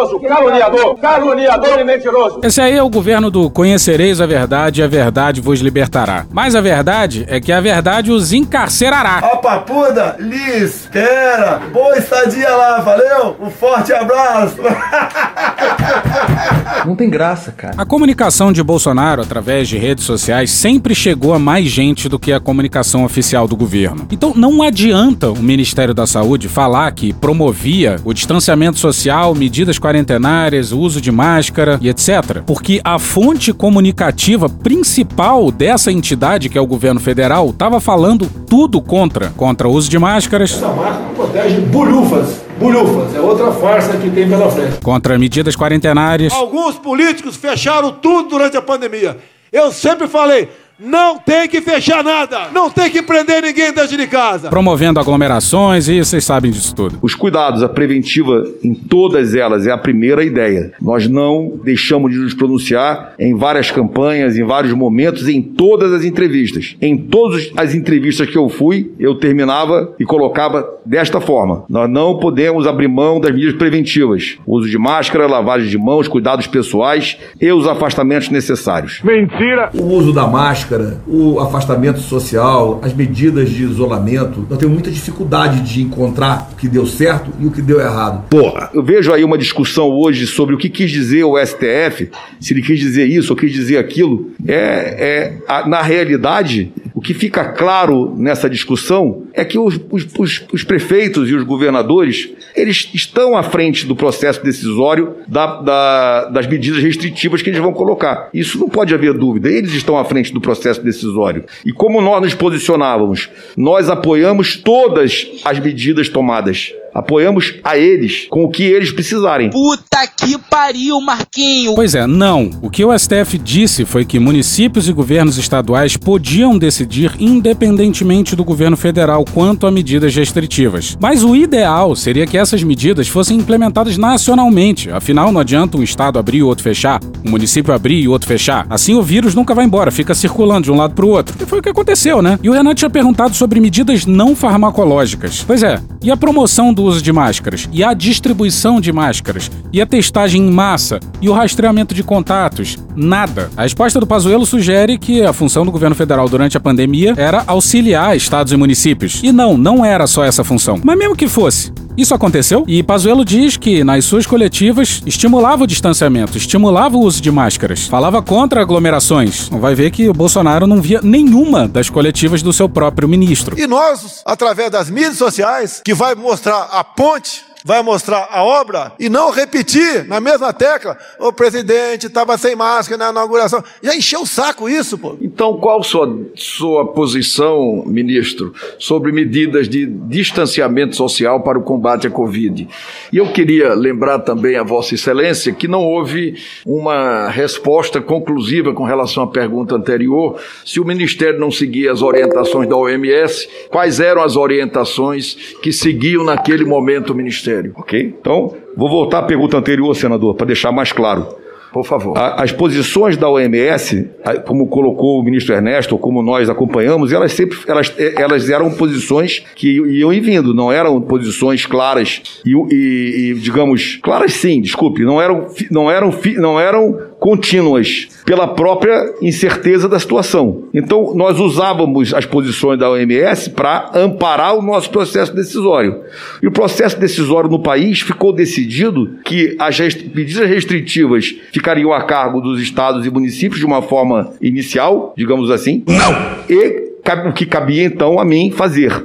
[0.00, 2.40] Mentiroso, caluniador, caluniador e mentiroso.
[2.42, 6.26] Esse aí é o governo do conhecereis a verdade e a verdade vos libertará.
[6.30, 9.20] Mas a verdade é que a verdade os encarcerará.
[9.22, 13.36] Ó papuda, Liz, Pera, boa estadia lá, valeu?
[13.40, 14.56] Um forte abraço.
[16.86, 17.74] Não tem graça, cara.
[17.76, 22.32] A comunicação de Bolsonaro através de redes sociais sempre chegou a mais gente do que
[22.32, 24.06] a comunicação oficial do governo.
[24.10, 30.70] Então não adianta o Ministério da Saúde falar que promovia o distanciamento social, medidas quarentenárias,
[30.72, 32.42] o uso de máscara e etc.
[32.46, 38.80] Porque a fonte comunicativa principal dessa entidade, que é o governo federal, estava falando tudo
[38.80, 39.30] contra.
[39.36, 42.40] Contra o uso de máscaras, Essa máscara protege bulhufas.
[42.58, 44.80] Bulhufas é outra farsa que tem pela frente.
[44.82, 46.32] contra medidas quarentenárias.
[46.32, 49.16] Alguns políticos fecharam tudo durante a pandemia.
[49.50, 50.48] Eu sempre falei,
[50.80, 52.48] não tem que fechar nada.
[52.52, 54.48] Não tem que prender ninguém dentro de casa.
[54.48, 56.98] promovendo aglomerações e vocês sabem disso tudo.
[57.02, 60.72] Os cuidados, a preventiva em todas elas é a primeira ideia.
[60.80, 66.04] Nós não deixamos de nos pronunciar em várias campanhas, em vários momentos, em todas as
[66.04, 66.76] entrevistas.
[66.80, 72.18] Em todas as entrevistas que eu fui, eu terminava e colocava desta forma: nós não
[72.18, 77.52] podemos abrir mão das medidas preventivas, uso de máscara, lavagem de mãos, cuidados pessoais e
[77.52, 79.00] os afastamentos necessários.
[79.02, 79.70] Mentira!
[79.74, 80.69] O uso da máscara,
[81.06, 86.68] o afastamento social, as medidas de isolamento, nós temos muita dificuldade de encontrar o que
[86.68, 88.24] deu certo e o que deu errado.
[88.28, 92.52] Porra, eu vejo aí uma discussão hoje sobre o que quis dizer o STF, se
[92.54, 94.30] ele quis dizer isso ou quis dizer aquilo.
[94.46, 100.06] É, é a- na realidade, o que fica claro nessa discussão é que os, os-
[100.18, 106.24] os- os prefeitos e os governadores eles estão à frente do processo decisório da- da-
[106.26, 108.28] das medidas restritivas que eles vão colocar.
[108.34, 109.48] Isso não pode haver dúvida.
[109.48, 111.44] Eles estão à frente do processo decisório.
[111.64, 116.70] E como nós nos posicionávamos, nós apoiamos todas as medidas tomadas.
[116.94, 119.50] Apoiamos a eles com o que eles precisarem.
[119.50, 121.74] Puta que pariu, Marquinho.
[121.74, 122.50] Pois é, não.
[122.62, 128.44] O que o STF disse foi que municípios e governos estaduais podiam decidir independentemente do
[128.44, 130.96] governo federal quanto a medidas restritivas.
[131.00, 134.90] Mas o ideal seria que essas medidas fossem implementadas nacionalmente.
[134.90, 138.66] Afinal, não adianta um estado abrir e outro fechar, um município abrir e outro fechar.
[138.68, 141.35] Assim o vírus nunca vai embora, fica circulando de um lado pro outro.
[141.40, 142.38] E foi o que aconteceu, né?
[142.42, 145.44] E o Renato tinha perguntado sobre medidas não farmacológicas.
[145.46, 147.68] Pois é, e a promoção do uso de máscaras?
[147.72, 149.50] E a distribuição de máscaras?
[149.72, 151.00] E a testagem em massa?
[151.20, 152.76] E o rastreamento de contatos?
[152.96, 153.50] Nada.
[153.56, 157.44] A resposta do Pazuello sugere que a função do governo federal durante a pandemia era
[157.46, 159.20] auxiliar estados e municípios.
[159.22, 160.80] E não, não era só essa função.
[160.84, 162.64] Mas mesmo que fosse, isso aconteceu?
[162.66, 167.86] E Pazuello diz que nas suas coletivas estimulava o distanciamento, estimulava o uso de máscaras,
[167.86, 169.48] falava contra aglomerações.
[169.48, 173.58] Vai ver que o Bolsonaro não via nenhuma das coletivas do seu próprio ministro.
[173.58, 178.92] E nós, através das mídias sociais, que vai mostrar a ponte, vai mostrar a obra,
[178.99, 183.62] e não repetir na mesma tecla, o presidente estava sem máscara na inauguração.
[183.83, 185.16] Já encheu o saco isso, pô.
[185.20, 192.11] Então, qual sua, sua posição, ministro, sobre medidas de distanciamento social para o combate à
[192.11, 192.68] Covid?
[193.12, 198.85] E eu queria lembrar também a Vossa Excelência que não houve uma resposta conclusiva com
[198.85, 204.23] relação à pergunta anterior, se o Ministério não seguia as orientações da OMS, quais eram
[204.23, 207.49] as orientações que seguiam naquele momento o Ministério?
[207.76, 208.14] Ok?
[208.20, 211.26] Então, vou voltar à pergunta anterior, senador, para deixar mais claro.
[211.72, 212.18] Por favor.
[212.18, 214.08] A- as posições da OMS,
[214.44, 218.72] como colocou o ministro Ernesto, ou como nós acompanhamos, elas sempre elas, eh, elas eram
[218.72, 224.60] posições que iam e vindo, não eram posições claras e, e- e, digamos, claras sim,
[224.60, 230.64] desculpe, não eram, não eram, não eram contínuas pela própria incerteza da situação.
[230.72, 236.00] Então, nós usávamos as posições da OMS para amparar o nosso processo decisório.
[236.42, 242.40] E o processo decisório no país ficou decidido que as medidas restritivas ficariam a cargo
[242.40, 245.85] dos estados e municípios de uma forma inicial, digamos assim.
[245.87, 246.40] Não!
[246.48, 246.90] E
[247.26, 249.04] o que cabia então a mim fazer.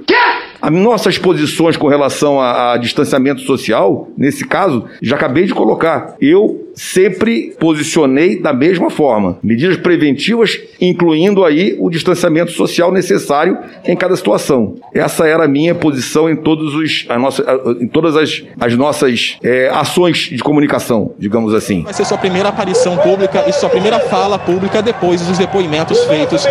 [0.61, 6.15] As nossas posições com relação a, a distanciamento social, nesse caso, já acabei de colocar.
[6.19, 9.37] Eu sempre posicionei da mesma forma.
[9.41, 14.75] Medidas preventivas, incluindo aí o distanciamento social necessário em cada situação.
[14.93, 18.75] Essa era a minha posição em, todos os, a nossa, a- em todas as, as
[18.75, 21.83] nossas eh, ações de comunicação, digamos assim.
[21.83, 26.45] Vai ser sua primeira aparição pública e sua primeira fala pública depois dos depoimentos feitos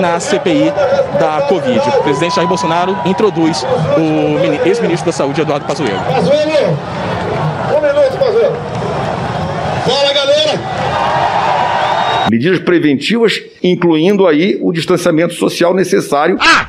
[0.00, 0.72] na CPI
[1.18, 1.78] da Covid.
[1.98, 3.64] O presidente Jair Bolsonaro introduz
[3.96, 5.98] o mini- ex-ministro da Saúde, Eduardo Pazuello.
[6.04, 6.78] Pazuello!
[9.84, 10.60] Fala, galera!
[12.30, 16.36] Medidas preventivas, incluindo aí o distanciamento social necessário.
[16.40, 16.68] Ah!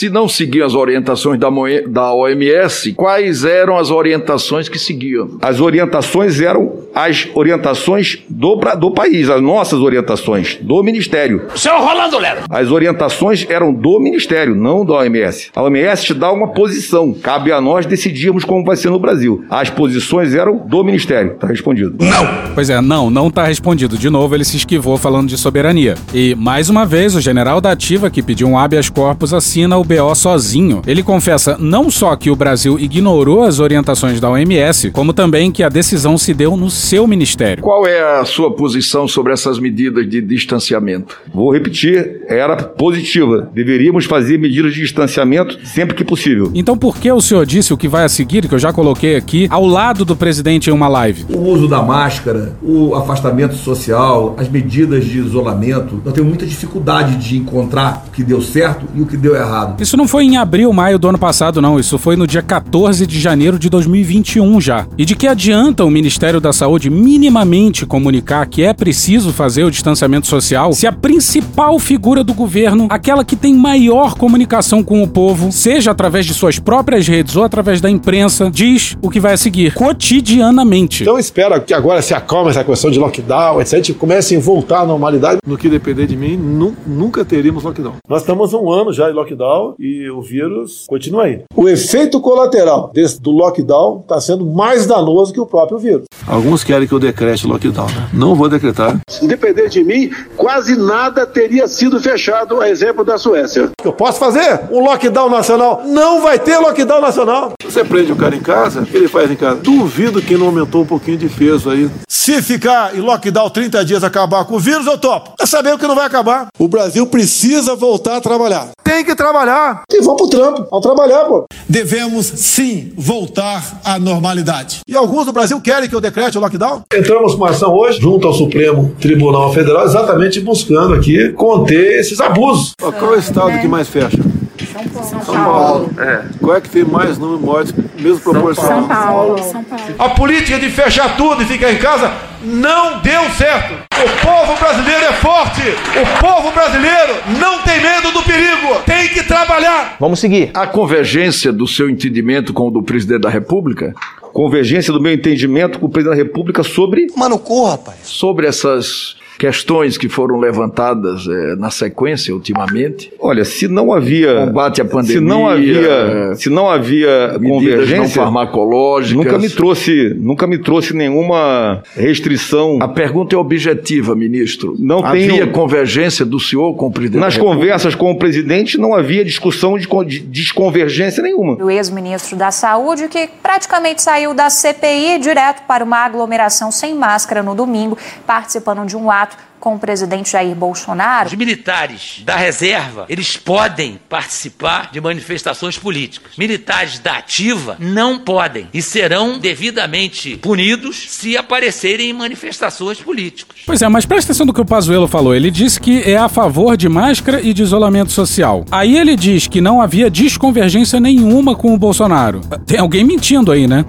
[0.00, 5.36] Se não seguiam as orientações da, OMS, quais eram as orientações que seguiam?
[5.42, 11.48] As orientações eram as orientações do, do país, as nossas orientações, do Ministério.
[11.54, 12.40] Seu Rolando Lero.
[12.48, 15.50] As orientações eram do Ministério, não da OMS.
[15.54, 17.12] A OMS te dá uma posição.
[17.12, 19.44] Cabe a nós decidirmos como vai ser no Brasil.
[19.50, 21.36] As posições eram do Ministério.
[21.38, 21.96] Tá respondido.
[22.00, 22.54] Não!
[22.54, 23.98] Pois é, não, não tá respondido.
[23.98, 25.94] De novo, ele se esquivou falando de soberania.
[26.14, 29.89] E, mais uma vez, o general da Ativa, que pediu um habeas corpus, assina o
[29.90, 30.82] BO sozinho.
[30.86, 35.64] Ele confessa não só que o Brasil ignorou as orientações da OMS, como também que
[35.64, 37.62] a decisão se deu no seu ministério.
[37.62, 41.18] Qual é a sua posição sobre essas medidas de distanciamento?
[41.34, 43.50] Vou repetir, era positiva.
[43.52, 46.52] Deveríamos fazer medidas de distanciamento sempre que possível.
[46.54, 49.16] Então por que o senhor disse o que vai a seguir, que eu já coloquei
[49.16, 51.26] aqui, ao lado do presidente em uma live?
[51.28, 56.00] O uso da máscara, o afastamento social, as medidas de isolamento.
[56.04, 59.79] Eu tenho muita dificuldade de encontrar o que deu certo e o que deu errado.
[59.80, 61.78] Isso não foi em abril, maio do ano passado, não.
[61.78, 64.86] Isso foi no dia 14 de janeiro de 2021 já.
[64.98, 69.70] E de que adianta o Ministério da Saúde minimamente comunicar que é preciso fazer o
[69.70, 75.08] distanciamento social se a principal figura do governo, aquela que tem maior comunicação com o
[75.08, 79.32] povo, seja através de suas próprias redes ou através da imprensa, diz o que vai
[79.32, 81.02] a seguir cotidianamente.
[81.04, 83.94] Então espera que agora se acalme essa questão de lockdown, etc.
[83.96, 85.40] Comecem a voltar à normalidade.
[85.46, 87.94] No que depender de mim, nu- nunca teríamos lockdown.
[88.08, 91.42] Nós estamos há um ano já de lockdown e o vírus continua aí.
[91.54, 96.04] O efeito colateral desse, do lockdown está sendo mais danoso que o próprio vírus.
[96.26, 97.86] Alguns querem que eu decrete lockdown.
[97.86, 98.08] Né?
[98.12, 99.00] Não vou decretar.
[99.08, 103.70] Se depender de mim, quase nada teria sido fechado, a exemplo da Suécia.
[103.84, 105.82] Eu posso fazer um lockdown nacional?
[105.86, 107.52] Não vai ter lockdown nacional.
[107.64, 109.60] Você prende o cara em casa, ele faz em casa.
[109.60, 111.90] Duvido que não aumentou um pouquinho de peso aí.
[112.08, 115.32] Se ficar em lockdown 30 dias acabar com o vírus, eu topo.
[115.40, 116.48] É saber o que não vai acabar.
[116.58, 118.68] O Brasil precisa voltar a trabalhar.
[118.84, 119.59] Tem que trabalhar.
[119.92, 120.66] E vamos pro trampo.
[120.70, 121.44] Vamos trabalhar, pô.
[121.68, 124.80] Devemos sim voltar à normalidade.
[124.88, 126.82] E alguns do Brasil querem que eu decrete o lockdown?
[126.92, 132.20] Entramos com uma ação hoje, junto ao Supremo Tribunal Federal, exatamente buscando aqui conter esses
[132.20, 132.72] abusos.
[132.78, 134.18] Qual é o estado que mais fecha?
[134.66, 135.90] São Paulo.
[135.98, 136.24] É.
[136.40, 138.80] Qual é que tem mais número de mortes, mesmo proporcional?
[138.80, 139.42] São Paulo.
[139.42, 139.84] São Paulo.
[139.98, 143.74] A política de fechar tudo e ficar em casa não deu certo.
[143.92, 145.60] O povo brasileiro é forte.
[145.60, 148.82] O povo brasileiro não tem medo do perigo.
[148.86, 149.96] Tem que trabalhar.
[150.00, 150.50] Vamos seguir.
[150.54, 153.94] A convergência do seu entendimento com o do presidente da República?
[154.32, 157.08] Convergência do meu entendimento com o presidente da República sobre.
[157.14, 157.98] Mano, corra, rapaz.
[158.04, 163.10] Sobre essas questões que foram levantadas eh, na sequência ultimamente.
[163.18, 168.08] Olha, se não havia combate à pandemia, se não havia, se não havia convergência não
[168.26, 172.80] farmacológicas, nunca me trouxe, nunca me trouxe nenhuma restrição.
[172.82, 174.76] A pergunta é objetiva, ministro.
[174.78, 178.94] Não havia tenho- convergência do senhor com o presidente Nas conversas com o presidente não
[178.94, 181.54] havia discussão de, de desconvergência nenhuma.
[181.54, 187.42] O ex-ministro da Saúde, que praticamente saiu da CPI direto para uma aglomeração sem máscara
[187.42, 189.29] no domingo, participando de um ato
[189.60, 191.28] com o presidente Jair Bolsonaro.
[191.28, 196.32] Os militares da reserva, eles podem participar de manifestações políticas.
[196.36, 203.58] Militares da ativa não podem e serão devidamente punidos se aparecerem em manifestações políticas.
[203.66, 205.34] Pois é, mas presta atenção no que o Pazuello falou.
[205.34, 208.64] Ele disse que é a favor de máscara e de isolamento social.
[208.70, 212.40] Aí ele diz que não havia desconvergência nenhuma com o Bolsonaro.
[212.66, 213.84] Tem alguém mentindo aí, né?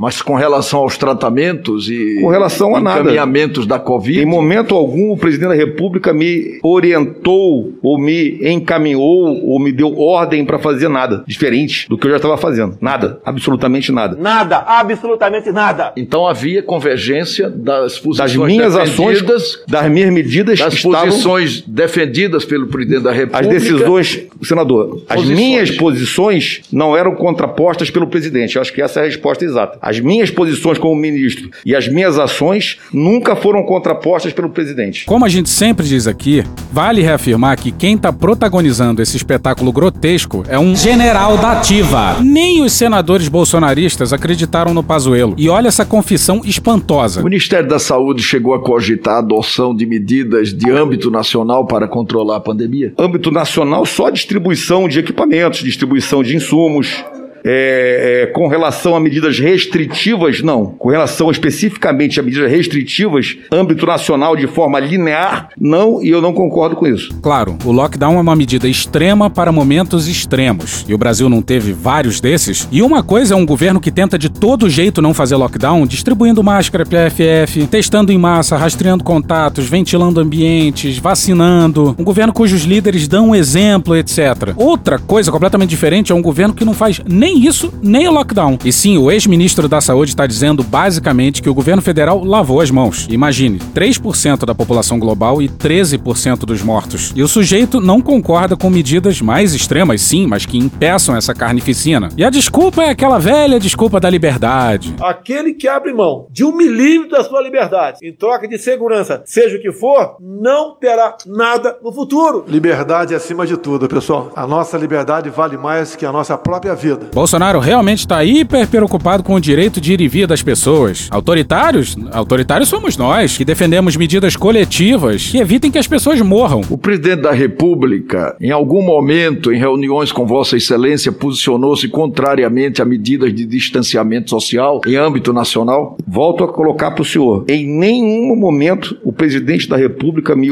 [0.00, 3.00] Mas com relação aos tratamentos e Com relação a nada.
[3.00, 4.18] encaminhamentos da Covid.
[4.22, 9.98] Em momento algum, o presidente da República me orientou, ou me encaminhou, ou me deu
[10.00, 12.78] ordem para fazer nada diferente do que eu já estava fazendo.
[12.80, 13.20] Nada.
[13.24, 14.16] Absolutamente nada.
[14.18, 15.92] Nada, absolutamente nada.
[15.96, 19.22] Então havia convergência das posições Das minhas ações,
[19.68, 21.08] das minhas medidas das estavam...
[21.10, 23.40] posições defendidas pelo presidente da República.
[23.40, 25.38] As decisões, senador, as Posições.
[25.38, 28.56] minhas posições não eram contrapostas pelo presidente.
[28.56, 29.89] Eu acho que essa é a resposta exata.
[29.90, 35.04] As minhas posições como ministro e as minhas ações nunca foram contrapostas pelo presidente.
[35.04, 40.44] Como a gente sempre diz aqui, vale reafirmar que quem tá protagonizando esse espetáculo grotesco
[40.48, 42.20] é um general da ativa.
[42.22, 45.34] Nem os senadores bolsonaristas acreditaram no Pazuello.
[45.36, 47.20] E olha essa confissão espantosa.
[47.20, 51.88] O Ministério da Saúde chegou a cogitar a adoção de medidas de âmbito nacional para
[51.88, 52.94] controlar a pandemia?
[52.96, 57.02] Âmbito nacional, só distribuição de equipamentos, distribuição de insumos,
[57.44, 60.66] É, é, com relação a medidas restritivas, não.
[60.66, 66.32] Com relação especificamente a medidas restritivas, âmbito nacional de forma linear, não, e eu não
[66.32, 67.14] concordo com isso.
[67.22, 70.84] Claro, o lockdown é uma medida extrema para momentos extremos.
[70.88, 72.68] E o Brasil não teve vários desses.
[72.70, 76.42] E uma coisa é um governo que tenta de todo jeito não fazer lockdown, distribuindo
[76.42, 81.94] máscara PFF, testando em massa, rastreando contatos, ventilando ambientes, vacinando.
[81.98, 84.54] Um governo cujos líderes dão um exemplo, etc.
[84.56, 88.58] Outra coisa completamente diferente é um governo que não faz nem isso, nem o lockdown.
[88.64, 92.70] E sim, o ex-ministro da Saúde está dizendo basicamente que o governo federal lavou as
[92.70, 93.06] mãos.
[93.10, 97.12] Imagine, 3% da população global e 13% dos mortos.
[97.14, 102.08] E o sujeito não concorda com medidas mais extremas, sim, mas que impeçam essa carnificina.
[102.16, 104.94] E a desculpa é aquela velha desculpa da liberdade.
[105.00, 109.56] Aquele que abre mão de um milímetro da sua liberdade em troca de segurança, seja
[109.56, 112.44] o que for, não terá nada no futuro.
[112.48, 114.30] Liberdade é acima de tudo, pessoal.
[114.34, 117.08] A nossa liberdade vale mais que a nossa própria vida.
[117.20, 121.06] Bolsonaro realmente está hiper preocupado com o direito de ir e vir das pessoas.
[121.10, 121.94] Autoritários?
[122.12, 126.62] Autoritários somos nós, que defendemos medidas coletivas que evitem que as pessoas morram.
[126.70, 132.86] O presidente da República, em algum momento, em reuniões com Vossa Excelência, posicionou-se contrariamente a
[132.86, 135.98] medidas de distanciamento social em âmbito nacional?
[136.08, 137.44] Volto a colocar para o senhor.
[137.50, 140.48] Em nenhum momento o presidente da República me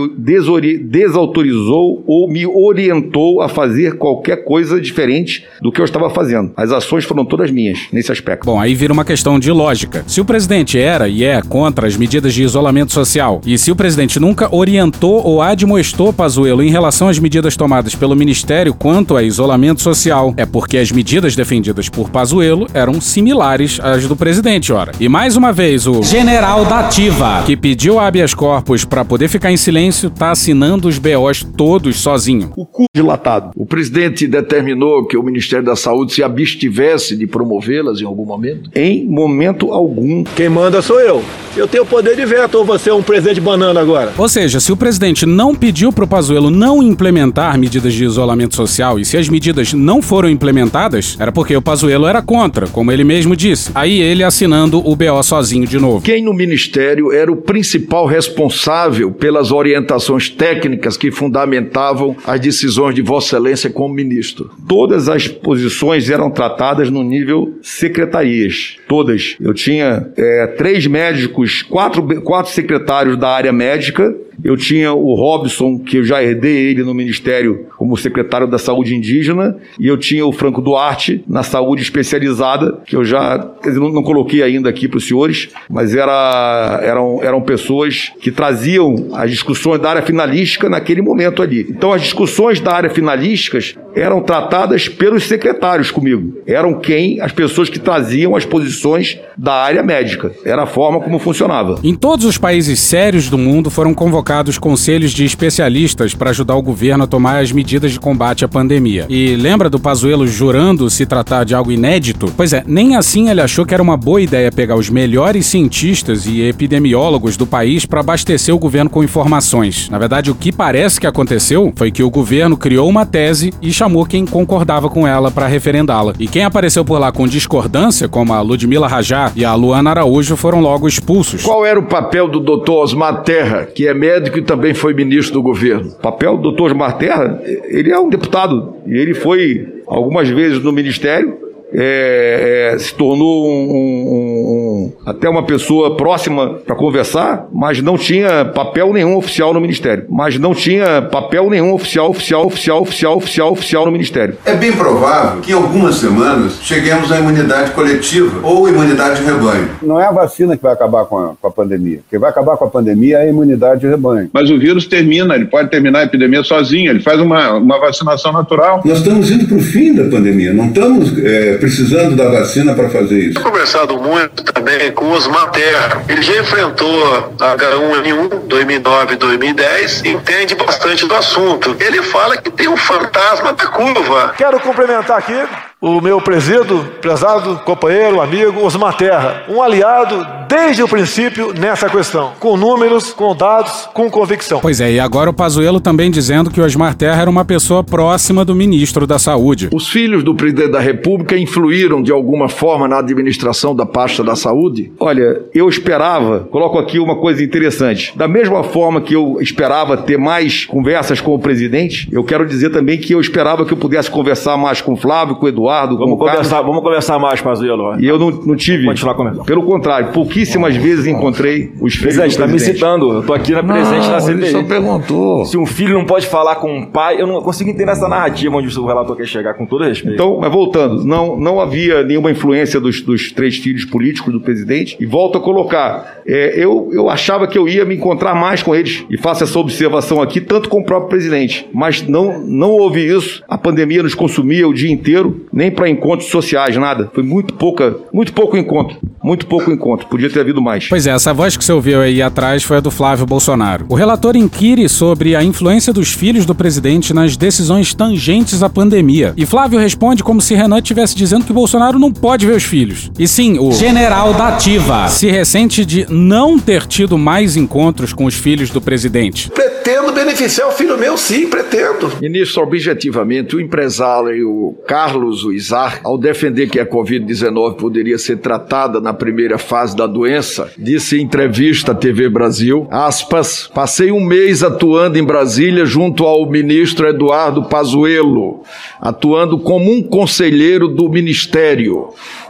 [0.76, 6.57] desautorizou ou me orientou a fazer qualquer coisa diferente do que eu estava fazendo.
[6.58, 8.44] As ações foram todas minhas nesse aspecto.
[8.44, 10.02] Bom, aí vira uma questão de lógica.
[10.08, 13.76] Se o presidente era e é contra as medidas de isolamento social, e se o
[13.76, 19.22] presidente nunca orientou ou admoestou Pazuello em relação às medidas tomadas pelo Ministério quanto a
[19.22, 24.90] isolamento social, é porque as medidas defendidas por Pazuello eram similares às do presidente, ora.
[24.98, 29.52] E mais uma vez, o general da ativa, que pediu habeas corpus para poder ficar
[29.52, 32.52] em silêncio, tá assinando os BOs todos sozinho.
[32.56, 33.52] O cu dilatado.
[33.54, 38.70] O presidente determinou que o Ministério da Saúde se abstivesse de promovê-las em algum momento?
[38.74, 40.24] Em momento algum.
[40.24, 41.22] Quem manda sou eu.
[41.56, 44.12] Eu tenho poder de veto ou você é um presidente banana agora?
[44.16, 48.98] Ou seja, se o presidente não pediu pro Pazuello não implementar medidas de isolamento social
[48.98, 53.02] e se as medidas não foram implementadas, era porque o Pazuello era contra, como ele
[53.02, 53.70] mesmo disse.
[53.74, 56.02] Aí ele assinando o BO sozinho de novo.
[56.02, 63.02] Quem no Ministério era o principal responsável pelas orientações técnicas que fundamentavam as decisões de
[63.02, 64.50] Vossa Excelência como ministro?
[64.68, 68.76] Todas as posições eram tratadas no nível secretarias.
[68.86, 69.36] Todas.
[69.40, 74.14] Eu tinha é, três médicos, quatro, quatro secretários da área médica.
[74.44, 78.94] Eu tinha o Robson, que eu já herdei ele no Ministério como secretário da Saúde
[78.94, 83.80] Indígena, e eu tinha o Franco Duarte na Saúde Especializada, que eu já quer dizer,
[83.80, 89.30] não, coloquei ainda aqui para os senhores, mas era, eram, eram pessoas que traziam as
[89.30, 91.66] discussões da área finalística naquele momento ali.
[91.68, 96.27] Então, as discussões da área finalísticas eram tratadas pelos secretários comigo.
[96.46, 97.20] Eram quem?
[97.20, 100.32] As pessoas que traziam as posições da área médica.
[100.44, 101.78] Era a forma como funcionava.
[101.82, 106.62] Em todos os países sérios do mundo foram convocados conselhos de especialistas para ajudar o
[106.62, 109.06] governo a tomar as medidas de combate à pandemia.
[109.08, 112.32] E lembra do Pazuello jurando se tratar de algo inédito?
[112.36, 116.26] Pois é, nem assim ele achou que era uma boa ideia pegar os melhores cientistas
[116.26, 119.88] e epidemiólogos do país para abastecer o governo com informações.
[119.90, 123.72] Na verdade, o que parece que aconteceu foi que o governo criou uma tese e
[123.72, 126.14] chamou quem concordava com ela para referendá-la.
[126.18, 130.36] E quem apareceu por lá com discordância, como a Ludmila Rajá e a Luana Araújo,
[130.36, 131.44] foram logo expulsos.
[131.44, 135.34] Qual era o papel do doutor Osmar Terra, que é médico e também foi ministro
[135.34, 135.90] do governo?
[135.90, 140.60] O papel do doutor Osmar Terra, ele é um deputado e ele foi algumas vezes
[140.60, 141.47] no ministério.
[141.72, 147.96] É, é, se tornou um- um- um- até uma pessoa próxima para conversar, mas não
[147.98, 150.04] tinha papel nenhum oficial no ministério.
[150.08, 154.34] Mas não tinha papel nenhum oficial, oficial, oficial, oficial, oficial, oficial no ministério.
[154.44, 159.68] É bem provável que em algumas semanas cheguemos à imunidade coletiva ou imunidade de rebanho.
[159.82, 162.00] Não é a vacina que vai acabar com a, com a pandemia.
[162.10, 164.30] Quem vai acabar com a pandemia é a imunidade de rebanho.
[164.32, 168.32] Mas o vírus termina, ele pode terminar a epidemia sozinho, ele faz uma, uma vacinação
[168.32, 168.80] natural.
[168.84, 172.88] Nós estamos indo para o fim da pandemia, não estamos é, precisando da vacina para
[172.88, 173.40] fazer isso.
[173.40, 176.02] Conversado muito também com o Osmar Terra.
[176.08, 181.76] Ele já enfrentou a H1N1 2009 2010 entende bastante do assunto.
[181.80, 184.34] Ele fala que tem um fantasma da curva.
[184.36, 185.38] Quero cumprimentar aqui
[185.80, 192.32] o meu presídio, prezado companheiro, amigo Osmar Terra, um aliado desde o princípio nessa questão,
[192.40, 194.60] com números, com dados, com convicção.
[194.60, 197.84] Pois é, e agora o Pazuello também dizendo que o Osmar Terra era uma pessoa
[197.84, 199.68] próxima do ministro da Saúde.
[199.72, 204.34] Os filhos do presidente da República influíram de alguma forma na administração da pasta da
[204.34, 204.92] saúde?
[204.98, 208.16] Olha, eu esperava, coloco aqui uma coisa interessante.
[208.16, 212.70] Da mesma forma que eu esperava ter mais conversas com o presidente, eu quero dizer
[212.70, 215.68] também que eu esperava que eu pudesse conversar mais com o Flávio, com o Eduardo
[215.68, 216.36] Eduardo, com Vamos o Carlos.
[216.36, 218.00] conversar, vamos conversar mais, Pazuello.
[218.00, 218.84] E eu não, não tive.
[218.86, 219.44] Continuar conversando.
[219.44, 223.12] Pelo contrário, pouquíssimas vezes encontrei os filhos Presidente, do tá me citando.
[223.12, 224.50] Eu tô aqui na presente Não, ele CPI.
[224.52, 225.44] só perguntou.
[225.44, 228.56] Se um filho não pode falar com um pai, eu não consigo entender essa narrativa
[228.56, 230.14] onde o relator quer chegar, com todo respeito.
[230.14, 234.96] Então, mas voltando, não, não havia nenhuma influência dos, dos três filhos políticos do presidente.
[235.00, 238.74] E volto a colocar, é, eu, eu achava que eu ia me encontrar mais com
[238.74, 239.04] eles.
[239.10, 241.68] E faço essa observação aqui, tanto com o próprio presidente.
[241.74, 243.42] Mas não, não houve isso.
[243.48, 247.10] A pandemia nos consumia o dia inteiro, nem para encontros sociais, nada.
[247.12, 248.96] Foi muito pouca, muito pouco encontro.
[249.22, 250.06] Muito pouco encontro.
[250.06, 250.88] Podia ter havido mais.
[250.88, 253.86] Pois é, essa voz que você ouviu aí atrás foi a do Flávio Bolsonaro.
[253.88, 259.32] O relator inquire sobre a influência dos filhos do presidente nas decisões tangentes à pandemia.
[259.36, 263.10] E Flávio responde como se Renan estivesse dizendo que Bolsonaro não pode ver os filhos.
[263.18, 268.24] E sim, o general da ativa se ressente de não ter tido mais encontros com
[268.24, 269.50] os filhos do presidente.
[269.50, 272.12] Pretendo beneficiar o filho meu, sim, pretendo.
[272.20, 279.12] Ministro, objetivamente, o empresário Carlos Uizar, ao defender que a Covid-19 poderia ser tratada na
[279.12, 285.16] primeira fase da doença, disse em entrevista à TV Brasil, aspas, passei um mês atuando
[285.16, 288.62] em Brasília junto ao ministro Eduardo Pazuello,
[289.00, 292.08] atuando como um conselheiro do ministério.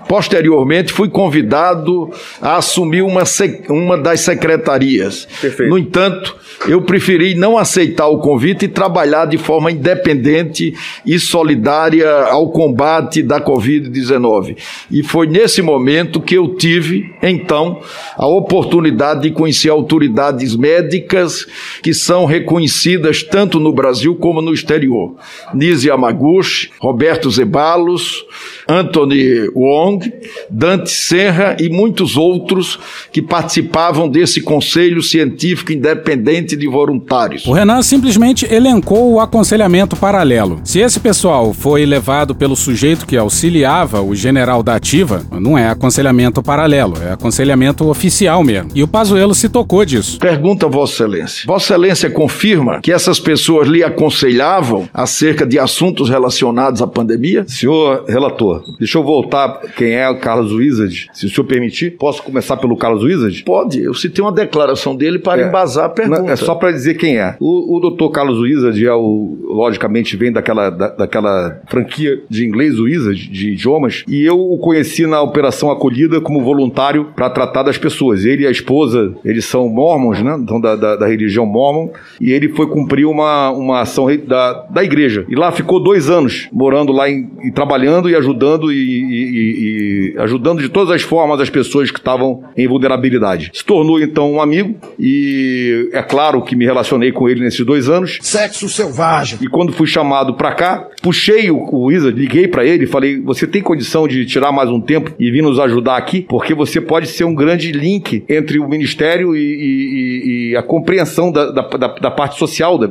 [0.08, 3.22] Posteriormente, fui convidado a assumir uma,
[3.68, 5.28] uma das secretarias.
[5.40, 5.68] Perfeito.
[5.68, 6.34] No entanto,
[6.66, 13.22] eu preferi não aceitar o convite e trabalhar de forma independente e solidária ao combate
[13.22, 14.56] da Covid-19.
[14.90, 17.80] E foi nesse momento que eu tive, então,
[18.16, 21.46] a oportunidade de conhecer autoridades médicas
[21.82, 25.14] que são reconhecidas tanto no Brasil como no exterior.
[25.54, 28.24] Nise Yamaguchi, Roberto Zeballos,
[28.68, 30.12] Anthony Wong,
[30.50, 32.78] Dante Serra e muitos outros
[33.10, 37.46] que participavam desse Conselho Científico Independente de Voluntários.
[37.46, 40.60] O Renan simplesmente elencou o aconselhamento paralelo.
[40.64, 45.68] Se esse pessoal foi levado pelo sujeito que auxiliava o general da ativa, não é
[45.68, 48.70] aconselhamento paralelo, é aconselhamento oficial mesmo.
[48.74, 50.18] E o Pazuello se tocou disso.
[50.18, 51.44] Pergunta a Vossa Excelência.
[51.46, 57.44] Vossa Excelência confirma que essas pessoas lhe aconselhavam acerca de assuntos relacionados à pandemia?
[57.46, 61.96] Senhor relator, deixa eu voltar quem é o Carlos Wizard, se o senhor permitir.
[61.98, 63.42] Posso começar pelo Carlos Wizard?
[63.44, 65.48] Pode, eu citei uma declaração dele para É.
[65.48, 66.22] embasar a pergunta.
[66.22, 67.36] Não, é só para dizer quem é.
[67.40, 72.78] O, o doutor Carlos Wizard é o, logicamente, vem daquela, da- daquela franquia de inglês
[72.78, 77.78] Wizard, de idiomas, e eu o conheci na Operação Acolhida como voluntário para tratar das
[77.78, 78.24] pessoas.
[78.24, 80.36] Ele e a esposa, eles são mormons, né?
[80.40, 81.90] Então, da, da, da religião mormon,
[82.20, 85.24] e ele foi cumprir uma, uma ação da, da igreja.
[85.28, 90.14] E lá ficou dois anos, morando lá em- e trabalhando e ajudando e, e- e-
[90.14, 93.50] e ajudando de todas as formas as pessoas que estavam em vulnerabilidade.
[93.54, 97.88] Se tornou então um amigo e é claro que me relacionei com ele nesses dois
[97.88, 98.18] anos.
[98.20, 99.38] Sexo selvagem.
[99.42, 103.20] E quando fui chamado pra cá, puxei o, o Wizard, liguei pra ele e falei:
[103.20, 106.22] Você tem condição de tirar mais um tempo e vir nos ajudar aqui?
[106.28, 111.50] Porque você pode ser um grande link entre o ministério e, e- a compreensão da,
[111.50, 112.88] da- da- da parte social da-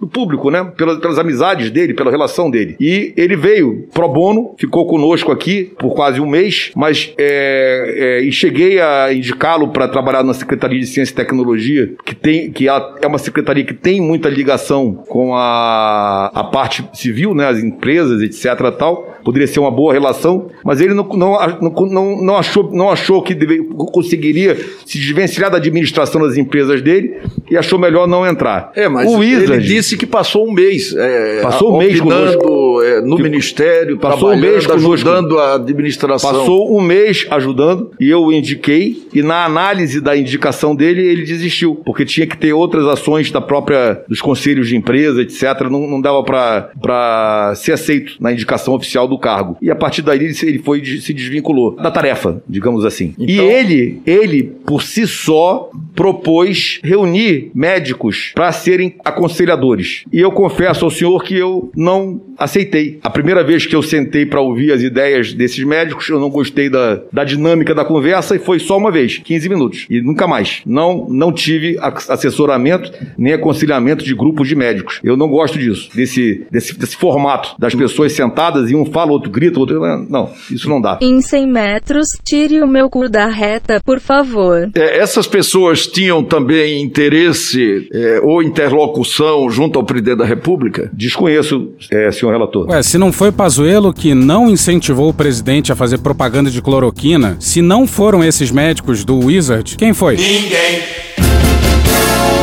[0.00, 0.64] do público, né?
[0.76, 2.76] Pelas, pelas amizades dele, pela relação dele.
[2.80, 8.24] E ele veio pro bono, ficou conosco aqui por quase um mês, mas é, é,
[8.24, 12.68] e cheguei a indicá-lo para trabalhar na Secretaria de Ciência e Tecnologia, que tem que
[12.68, 18.20] é uma secretaria que tem muita ligação com a, a parte civil, né, as empresas,
[18.22, 18.58] etc.
[18.78, 19.08] Tal.
[19.24, 21.38] Poderia ser uma boa relação, mas ele não, não,
[21.86, 23.62] não, não, achou, não achou que deve-
[23.92, 27.18] conseguiria se desvencilhar da administração das empresas dele
[27.48, 28.72] e achou melhor não entrar.
[28.74, 30.92] É, mas o Wizard, ele disse que passou um mês.
[30.96, 32.82] é, Passou um mês opinando, conosco.
[32.82, 35.08] é, no Que- ministério, Passou um mês trabalhando, conosco.
[35.08, 36.30] ajudando a administração.
[36.32, 41.24] Passou um mês ajudando e eu o indiquei e na análise da indicação dele ele
[41.24, 45.86] desistiu porque tinha que ter outras ações da própria dos conselhos de empresa etc não,
[45.88, 49.56] não dava para ser aceito na indicação oficial do cargo.
[49.60, 53.14] E a partir daí ele se- ele foi se desvinculou da tarefa digamos assim.
[53.18, 60.04] E Então- ele ele por si só propôs reunir médicos para serem aconselhadores.
[60.12, 62.98] E eu confesso ao senhor que eu não aceitei.
[63.02, 66.68] A primeira vez que eu sentei para ouvir as ideias desses médicos, eu não gostei
[66.68, 69.86] da, da dinâmica da conversa e foi só uma vez, 15 minutos.
[69.88, 70.60] E nunca mais.
[70.66, 75.00] Não, não tive assessoramento nem aconselhamento de grupos de médicos.
[75.02, 79.30] Eu não gosto disso, desse, desse, desse formato das pessoas sentadas e um fala, outro
[79.30, 79.80] grita, outro.
[80.08, 80.98] Não, isso não dá.
[81.00, 84.70] Em 100 metros, tire o meu cu da reta, por favor.
[84.74, 90.90] É, essas pessoas tinham também interesse é, ou interlocução junto ao presidente da República?
[90.92, 92.68] Desconheço, é, senhor relator.
[92.68, 97.36] Ué, se não foi Pazuello que não incentivou o presidente a fazer propaganda de cloroquina,
[97.38, 100.16] se não foram esses médicos do Wizard, quem foi?
[100.16, 101.21] Ninguém.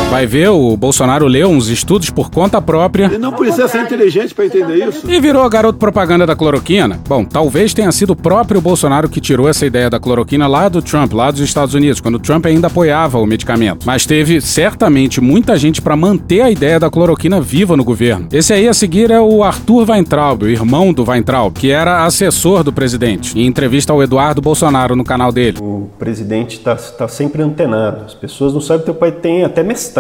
[0.10, 4.34] Vai ver, o Bolsonaro leu uns estudos por conta própria Ele não precisa ser inteligente
[4.34, 5.10] para entender isso.
[5.10, 7.00] e virou garoto propaganda da cloroquina.
[7.08, 10.82] Bom, talvez tenha sido o próprio Bolsonaro que tirou essa ideia da cloroquina lá do
[10.82, 13.86] Trump, lá dos Estados Unidos, quando o Trump ainda apoiava o medicamento.
[13.86, 18.28] Mas teve certamente muita gente para manter a ideia da cloroquina viva no governo.
[18.34, 22.64] Esse aí a seguir é o Arthur Weintraub, o irmão do Weintraub, que era assessor
[22.64, 23.40] do presidente.
[23.40, 25.60] Em entrevista ao Eduardo Bolsonaro no canal dele.
[25.62, 28.06] O presidente está tá sempre antenado.
[28.06, 29.99] As pessoas não sabem que teu pai tem até mestrado.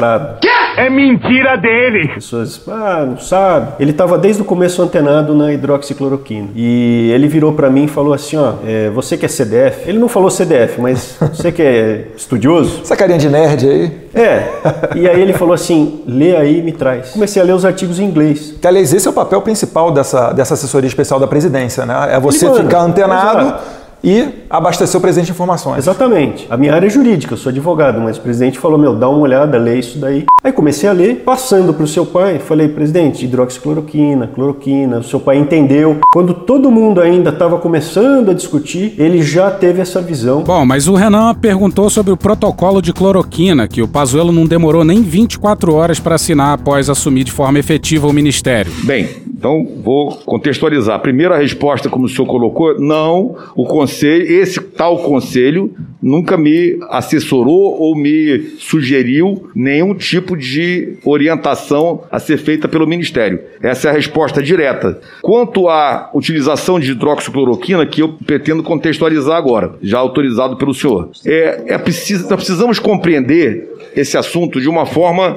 [0.77, 2.07] É mentira dele!
[2.07, 3.73] As pessoas, ah, não sabe.
[3.79, 6.49] Ele estava desde o começo antenado na hidroxicloroquina.
[6.55, 9.89] E ele virou para mim e falou assim, ó, é, você que é CDF.
[9.89, 12.81] Ele não falou CDF, mas você que é estudioso.
[12.81, 13.91] Essa carinha de nerd aí.
[14.13, 14.47] É.
[14.95, 17.11] E aí ele falou assim, lê aí e me traz.
[17.11, 18.55] Comecei a ler os artigos em inglês.
[18.61, 22.09] Que, aliás, esse é o papel principal dessa, dessa assessoria especial da presidência, né?
[22.11, 22.63] É você manda.
[22.63, 23.78] ficar antenado Exato.
[24.03, 25.79] E abastecer o presidente de informações.
[25.79, 26.47] Exatamente.
[26.49, 29.19] A minha área é jurídica, eu sou advogado, mas o presidente falou, meu, dá uma
[29.19, 30.25] olhada, lê isso daí.
[30.43, 35.19] Aí comecei a ler, passando para o seu pai, falei, presidente, hidroxicloroquina, cloroquina, o seu
[35.19, 35.99] pai entendeu.
[36.13, 40.43] Quando todo mundo ainda estava começando a discutir, ele já teve essa visão.
[40.43, 44.83] Bom, mas o Renan perguntou sobre o protocolo de cloroquina, que o Pazuello não demorou
[44.83, 48.71] nem 24 horas para assinar após assumir de forma efetiva o ministério.
[48.83, 49.09] Bem,
[49.39, 50.97] então vou contextualizar.
[50.97, 56.77] A primeira resposta, como o senhor colocou, não, o conselho, esse tal conselho nunca me
[56.89, 63.39] assessorou ou me sugeriu nenhum tipo de orientação a ser feita pelo Ministério.
[63.61, 64.99] Essa é a resposta direta.
[65.21, 71.63] Quanto à utilização de hidroxicloroquina, que eu pretendo contextualizar agora, já autorizado pelo senhor, é,
[71.67, 75.35] é preciso, nós precisamos compreender esse assunto de uma forma.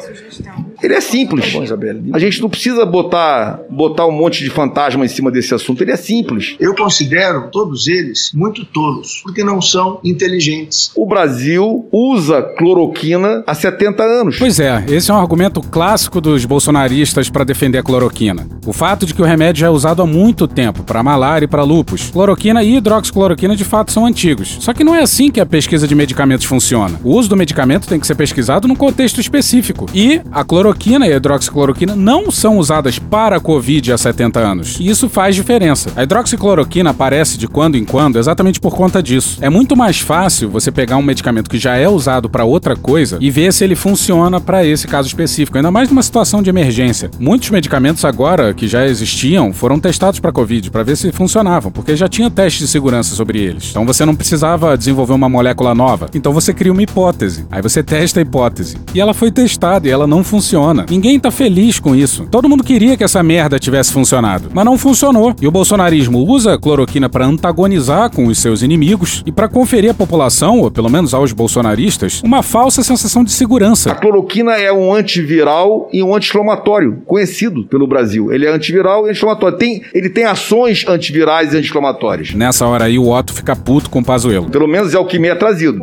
[0.82, 1.54] Ele é simples.
[2.12, 5.82] A gente não precisa botar, botar um monte de fantasma em cima desse assunto.
[5.82, 6.56] Ele é simples.
[6.58, 10.90] Eu considero todos eles muito tolos, porque não são inteligentes.
[10.96, 14.38] O Brasil usa cloroquina há 70 anos.
[14.38, 18.46] Pois é, esse é um argumento clássico dos bolsonaristas para defender a cloroquina.
[18.66, 21.48] O fato de que o remédio já é usado há muito tempo para malária e
[21.48, 22.10] para lúpus.
[22.10, 24.58] Cloroquina e hidroxicloroquina de fato são antigos.
[24.60, 27.00] Só que não é assim que a pesquisa de medicamentos funciona.
[27.04, 29.86] O uso do medicamento tem que ser pesquisado num contexto específico.
[29.94, 34.76] E a cloroquina e a hidroxicloroquina não são usadas para a Covid há 70 anos.
[34.80, 35.90] E isso faz diferença.
[35.96, 39.38] A hidroxicloroquina aparece de quando em quando exatamente por conta disso.
[39.40, 43.18] É muito mais fácil você pegar um medicamento que já é usado para outra coisa
[43.20, 47.10] e ver se ele funciona para esse caso específico, ainda mais numa situação de emergência.
[47.18, 51.96] Muitos medicamentos agora que já existiam foram testados para Covid para ver se funcionavam, porque
[51.96, 53.70] já tinha teste de segurança sobre eles.
[53.70, 56.08] Então você não precisava desenvolver uma molécula nova.
[56.14, 57.46] Então você cria uma hipótese.
[57.50, 58.78] Aí você testa a hipótese.
[58.94, 60.86] E ela foi testada e ela não funciona.
[60.88, 62.26] Ninguém tá feliz com isso.
[62.30, 65.34] Todo mundo queria que essa merda tivesse funcionado, mas não funcionou.
[65.40, 69.90] E o bolsonarismo usa a cloroquina para antagonizar com os seus inimigos e para conferir
[69.90, 73.92] à população, ou pelo menos aos bolsonaristas, uma falsa sensação de segurança.
[73.92, 78.32] A cloroquina é um antiviral e um anti-inflamatório, conhecido pelo Brasil.
[78.32, 79.58] Ele é antiviral e anti-inflamatório.
[79.58, 82.32] Tem, ele tem ações antivirais e anti-inflamatórias.
[82.32, 84.48] Nessa hora aí o Otto fica puto com o Pazuello.
[84.50, 85.82] Pelo menos é o que me é trazido.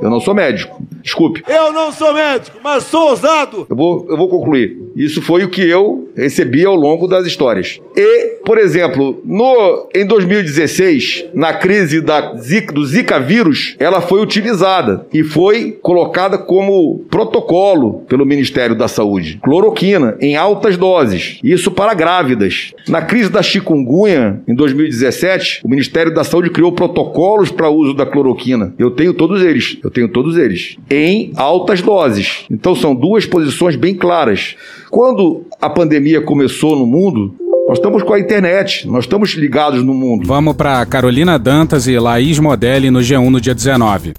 [0.00, 0.80] Eu não sou médico.
[1.02, 1.42] Desculpe.
[1.48, 3.66] Eu não sou médico, mas sou ousado.
[3.68, 4.76] Eu vou, eu vou concluir.
[4.94, 7.80] Isso foi o que eu recebi ao longo das histórias.
[7.96, 14.20] E, por exemplo, no, em 2016, na crise da Zika, do Zika vírus, ela foi
[14.20, 19.38] utilizada e foi colocada como protocolo pelo Ministério da Saúde.
[19.42, 21.38] Cloroquina em altas doses.
[21.42, 22.74] Isso para grávidas.
[22.88, 28.04] Na crise da chikungunya, em 2017, o Ministério da Saúde criou protocolos para uso da
[28.04, 28.74] cloroquina.
[28.78, 29.78] Eu tenho todos eles.
[29.88, 30.76] Eu tenho todos eles.
[30.90, 32.44] Em altas doses.
[32.50, 34.54] Então são duas posições bem claras.
[34.90, 37.34] Quando a pandemia começou no mundo,
[37.66, 40.26] nós estamos com a internet, nós estamos ligados no mundo.
[40.26, 44.12] Vamos para Carolina Dantas e Laís Modelli no G1 no dia 19.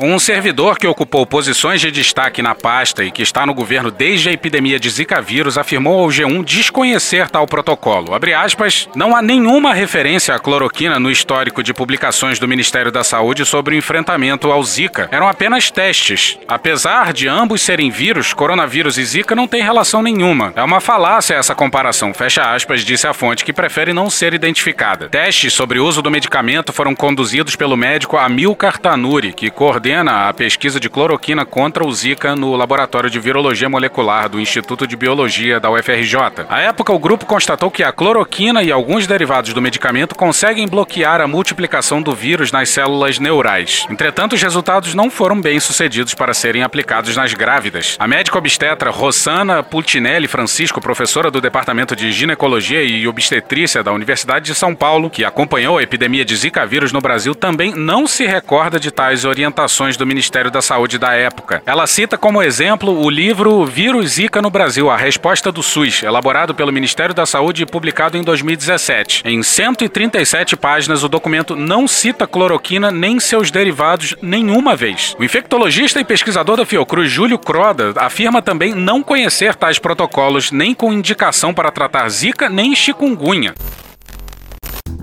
[0.00, 4.28] Um servidor que ocupou posições de destaque na pasta e que está no governo desde
[4.28, 8.08] a epidemia de Zika vírus afirmou ao G1 desconhecer tal protocolo.
[8.36, 13.44] Aspas, não há nenhuma referência à cloroquina no histórico de publicações do Ministério da Saúde
[13.44, 15.08] sobre o enfrentamento ao Zika.
[15.12, 16.38] Eram apenas testes.
[16.48, 20.52] Apesar de ambos serem vírus, coronavírus e Zika não têm relação nenhuma.
[20.56, 25.08] É uma falácia essa comparação, fecha aspas, disse a fonte que prefere não ser identificada.
[25.08, 30.32] Testes sobre o uso do medicamento foram conduzidos pelo médico Amilcar Tanuri, que coordena a
[30.32, 35.60] pesquisa de cloroquina contra o Zika no Laboratório de Virologia Molecular do Instituto de Biologia
[35.60, 36.46] da UFRJ.
[36.48, 41.20] À época, o grupo constatou que a cloroquina e alguns derivados do medicamento conseguem bloquear
[41.20, 43.86] a multiplicação do vírus nas células neurais.
[43.90, 47.96] Entretanto, os resultados não foram bem sucedidos para serem aplicados nas grávidas.
[47.98, 54.46] A médica obstetra Rosana Pultinelli Francisco, professora do Departamento de Ginecologia e Obstetrícia da Universidade
[54.46, 58.24] de São Paulo, que acompanhou a epidemia de Zika vírus no Brasil, também não se
[58.24, 61.62] recorda de tais orientações recomendações do Ministério da Saúde da época.
[61.66, 66.54] Ela cita como exemplo o livro Vírus Zika no Brasil, a resposta do SUS, elaborado
[66.54, 69.22] pelo Ministério da Saúde e publicado em 2017.
[69.24, 75.16] Em 137 páginas, o documento não cita cloroquina nem seus derivados nenhuma vez.
[75.18, 80.72] O infectologista e pesquisador da Fiocruz, Júlio Croda, afirma também não conhecer tais protocolos nem
[80.72, 83.54] com indicação para tratar zika nem chikungunya.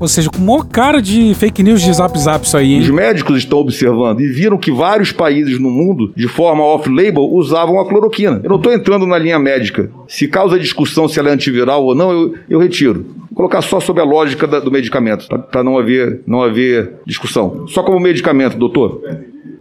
[0.02, 2.82] Ou seja, com maior cara de fake news de zap zap isso aí, hein?
[2.82, 7.80] Os médicos estão observando e viram que vários países no mundo, de forma off-label, usavam
[7.80, 8.42] a cloroquina.
[8.44, 9.92] Eu não estou entrando na linha médica.
[10.08, 13.06] Se causa discussão se ela é antiviral ou não, eu, eu retiro.
[13.30, 17.66] Vou colocar só sobre a lógica da- do medicamento, para não haver, não haver discussão.
[17.68, 19.02] Só como medicamento, doutor.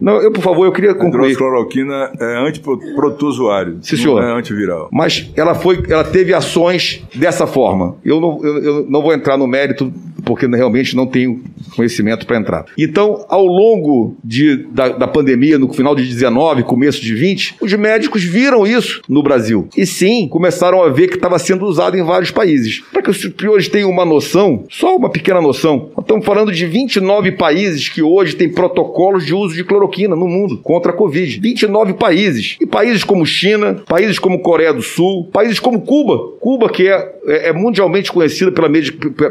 [0.01, 1.31] Não, eu, por favor, eu queria concluir.
[1.31, 4.23] Hidroxicloroquina é antiprotozoário, Sim, senhor.
[4.23, 4.89] é antiviral.
[4.91, 7.95] Mas ela foi, ela teve ações dessa forma.
[8.03, 9.93] Eu não, eu, eu não vou entrar no mérito
[10.23, 11.41] porque realmente não tenho
[11.75, 12.65] conhecimento para entrar.
[12.77, 17.73] Então, ao longo de, da, da pandemia, no final de 19, começo de 20, os
[17.73, 19.67] médicos viram isso no Brasil.
[19.75, 22.81] E sim, começaram a ver que estava sendo usado em vários países.
[22.91, 26.65] Para que os senhores tenham uma noção, só uma pequena noção, nós estamos falando de
[26.65, 31.39] 29 países que hoje têm protocolos de uso de cloroquina no mundo contra a Covid.
[31.39, 32.57] 29 países.
[32.59, 36.37] E países como China, países como Coreia do Sul, países como Cuba.
[36.39, 38.69] Cuba, que é, é- é mundialmente conhecida pela,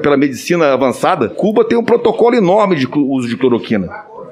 [0.01, 3.89] pela medicina avançada, Cuba tem um protocolo enorme de uso de cloroquina.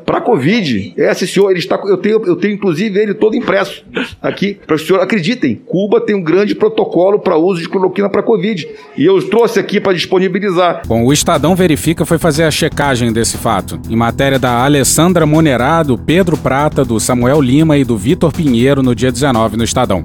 [0.08, 3.84] Para Covid, é, esse senhor, ele está, eu, tenho, eu tenho inclusive ele todo impresso
[4.22, 5.54] aqui, para os senhores acreditem.
[5.54, 8.66] Cuba tem um grande protocolo para uso de cloroquina para Covid.
[8.96, 10.80] E eu trouxe aqui para disponibilizar.
[10.86, 13.78] Bom, o Estadão Verifica foi fazer a checagem desse fato.
[13.90, 18.94] Em matéria da Alessandra Monerado, Pedro Prata, do Samuel Lima e do Vitor Pinheiro no
[18.94, 20.02] dia 19 no Estadão.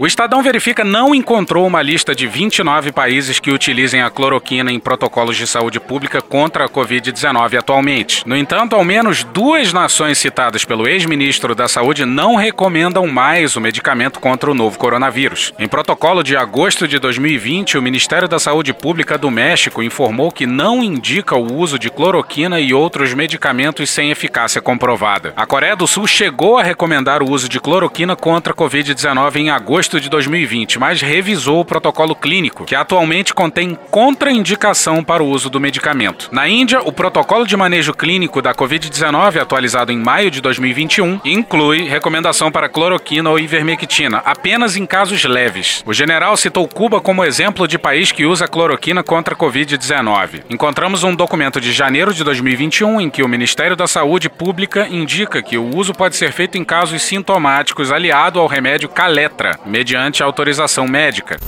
[0.00, 4.80] O Estadão Verifica não encontrou uma lista de 29 países que utilizem a cloroquina em
[4.80, 8.26] protocolos de saúde pública contra a Covid-19 atualmente.
[8.26, 13.60] No entanto, ao menos duas nações citadas pelo ex-ministro da Saúde não recomendam mais o
[13.60, 15.52] medicamento contra o novo coronavírus.
[15.58, 20.46] Em protocolo de agosto de 2020, o Ministério da Saúde Pública do México informou que
[20.46, 25.34] não indica o uso de cloroquina e outros medicamentos sem eficácia comprovada.
[25.36, 29.50] A Coreia do Sul chegou a recomendar o uso de cloroquina contra a Covid-19 em
[29.50, 35.48] agosto de 2020, mas revisou o protocolo clínico, que atualmente contém contraindicação para o uso
[35.48, 36.28] do medicamento.
[36.30, 41.88] Na Índia, o protocolo de manejo clínico da Covid-19, atualizado em maio de 2021, inclui
[41.88, 45.82] recomendação para cloroquina ou ivermectina, apenas em casos leves.
[45.86, 50.42] O general citou Cuba como exemplo de país que usa cloroquina contra a Covid-19.
[50.50, 55.42] Encontramos um documento de janeiro de 2021 em que o Ministério da Saúde Pública indica
[55.42, 60.86] que o uso pode ser feito em casos sintomáticos aliado ao remédio Caletra, mediante autorização
[60.86, 61.40] médica.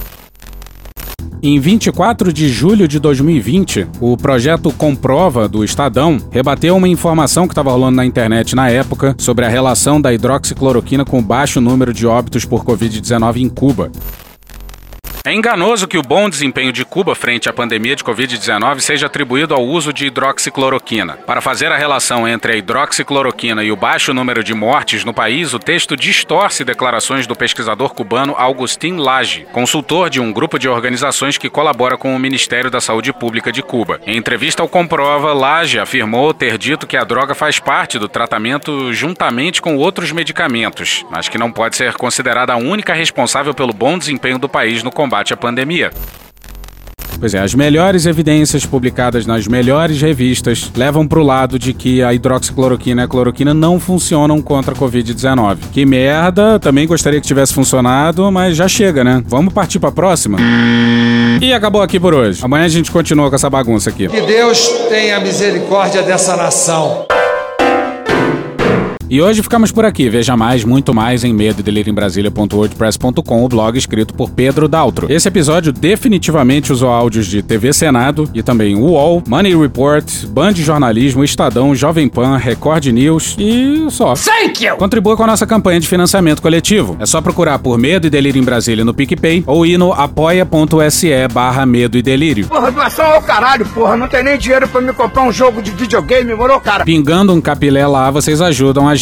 [1.42, 7.52] Em 24 de julho de 2020, o projeto Comprova do Estadão rebateu uma informação que
[7.52, 12.06] estava rolando na internet na época sobre a relação da hidroxicloroquina com baixo número de
[12.06, 13.92] óbitos por Covid-19 em Cuba.
[15.24, 19.54] É enganoso que o bom desempenho de Cuba frente à pandemia de Covid-19 seja atribuído
[19.54, 21.16] ao uso de hidroxicloroquina.
[21.24, 25.54] Para fazer a relação entre a hidroxicloroquina e o baixo número de mortes no país,
[25.54, 31.38] o texto distorce declarações do pesquisador cubano Agustín Lage, consultor de um grupo de organizações
[31.38, 34.00] que colabora com o Ministério da Saúde Pública de Cuba.
[34.04, 38.92] Em entrevista ao Comprova, Lage afirmou ter dito que a droga faz parte do tratamento
[38.92, 43.96] juntamente com outros medicamentos, mas que não pode ser considerada a única responsável pelo bom
[43.96, 45.90] desempenho do país no combate à pandemia.
[47.20, 52.02] Pois é, as melhores evidências publicadas nas melhores revistas levam para o lado de que
[52.02, 55.58] a hidroxicloroquina e a cloroquina não funcionam contra a Covid-19.
[55.72, 59.22] Que merda, também gostaria que tivesse funcionado, mas já chega, né?
[59.24, 60.38] Vamos partir para a próxima?
[61.40, 62.44] E acabou aqui por hoje.
[62.44, 64.08] Amanhã a gente continua com essa bagunça aqui.
[64.08, 67.06] Que Deus tenha misericórdia dessa nação.
[69.12, 70.08] E hoje ficamos por aqui.
[70.08, 71.62] Veja mais, muito mais em medo
[73.44, 75.12] o blog escrito por Pedro Daltro.
[75.12, 81.22] Esse episódio definitivamente usou áudios de TV Senado e também UOL, Money Report, Band Jornalismo,
[81.22, 84.14] Estadão, Jovem Pan, Record News e só.
[84.14, 84.76] Thank you!
[84.78, 86.96] Contribua com a nossa campanha de financiamento coletivo.
[86.98, 91.28] É só procurar por Medo e Delírio em Brasília no PicPay ou ir no apoia.se
[91.30, 92.46] barra Medo e Delírio.
[92.46, 93.94] Porra, doação ao caralho, porra.
[93.94, 96.86] Não tem nem dinheiro pra me comprar um jogo de videogame, morou, cara?
[96.86, 99.01] Pingando um capilé lá, vocês ajudam a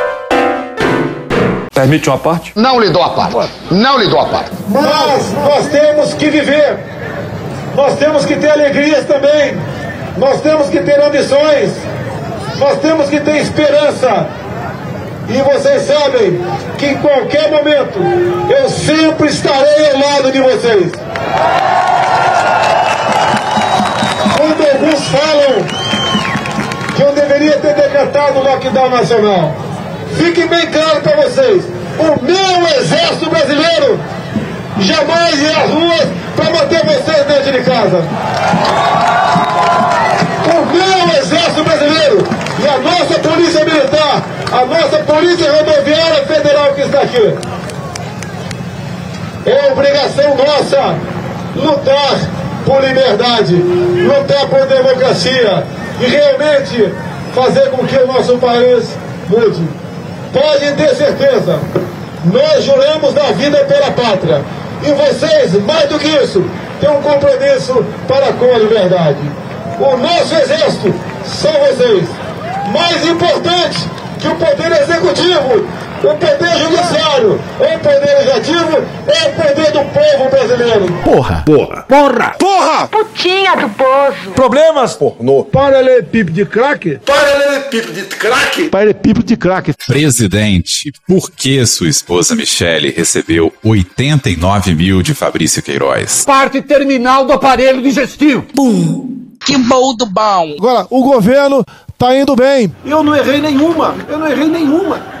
[1.81, 2.51] Permite uma parte?
[2.55, 3.49] Não lhe dou a parte.
[3.71, 4.51] Não lhe dou a parte.
[4.67, 6.77] Mas nós temos que viver.
[7.75, 9.57] Nós temos que ter alegrias também.
[10.15, 11.71] Nós temos que ter ambições.
[12.59, 14.27] Nós temos que ter esperança.
[15.27, 16.39] E vocês sabem
[16.77, 17.97] que em qualquer momento
[18.51, 20.91] eu sempre estarei ao lado de vocês.
[24.37, 25.65] Quando alguns falam
[26.95, 29.70] que eu deveria ter decretado o lockdown nacional,
[30.17, 31.63] fique bem claro para vocês:
[31.99, 33.99] o meu exército brasileiro
[34.79, 38.03] jamais irá às ruas para manter vocês dentro de casa.
[40.45, 42.27] O meu exército brasileiro
[42.59, 47.35] e a nossa polícia militar, a nossa polícia rodoviária federal que está aqui.
[49.45, 50.95] É obrigação nossa
[51.55, 52.15] lutar
[52.65, 55.63] por liberdade, lutar por democracia
[55.99, 56.93] e realmente
[57.33, 58.89] fazer com que o nosso país
[59.29, 59.80] mude.
[60.33, 61.59] Podem ter certeza,
[62.25, 64.41] nós juramos da vida pela pátria.
[64.83, 66.43] E vocês, mais do que isso,
[66.79, 69.19] têm um compromisso para com a liberdade.
[69.79, 70.93] O nosso exército
[71.25, 72.07] são vocês.
[72.71, 75.67] Mais importante que o poder executivo,
[76.03, 78.77] o poder judiciário, o poder legislativo
[79.07, 80.93] é o poder do povo brasileiro.
[81.03, 81.43] Porra!
[81.45, 81.83] Porra!
[81.83, 82.35] Porra!
[82.39, 82.87] Porra!
[82.87, 84.31] Putinha do poço.
[84.33, 84.95] Problemas?
[84.95, 85.43] Pornô.
[85.45, 86.99] Paralelepípedo de crack?
[87.05, 88.69] Paralelepípedo de crack?
[88.69, 89.73] Paralelepípedo de crack.
[89.85, 96.25] Presidente, por que sua esposa Michele recebeu 89 mil de Fabrício Queiroz?
[96.25, 98.41] Parte terminal do aparelho digestivo.
[98.55, 99.21] Pum.
[99.43, 100.55] Que bom do bom.
[100.57, 101.65] Agora, o governo
[101.97, 102.71] tá indo bem.
[102.85, 103.95] Eu não errei nenhuma.
[104.07, 105.20] Eu não errei nenhuma.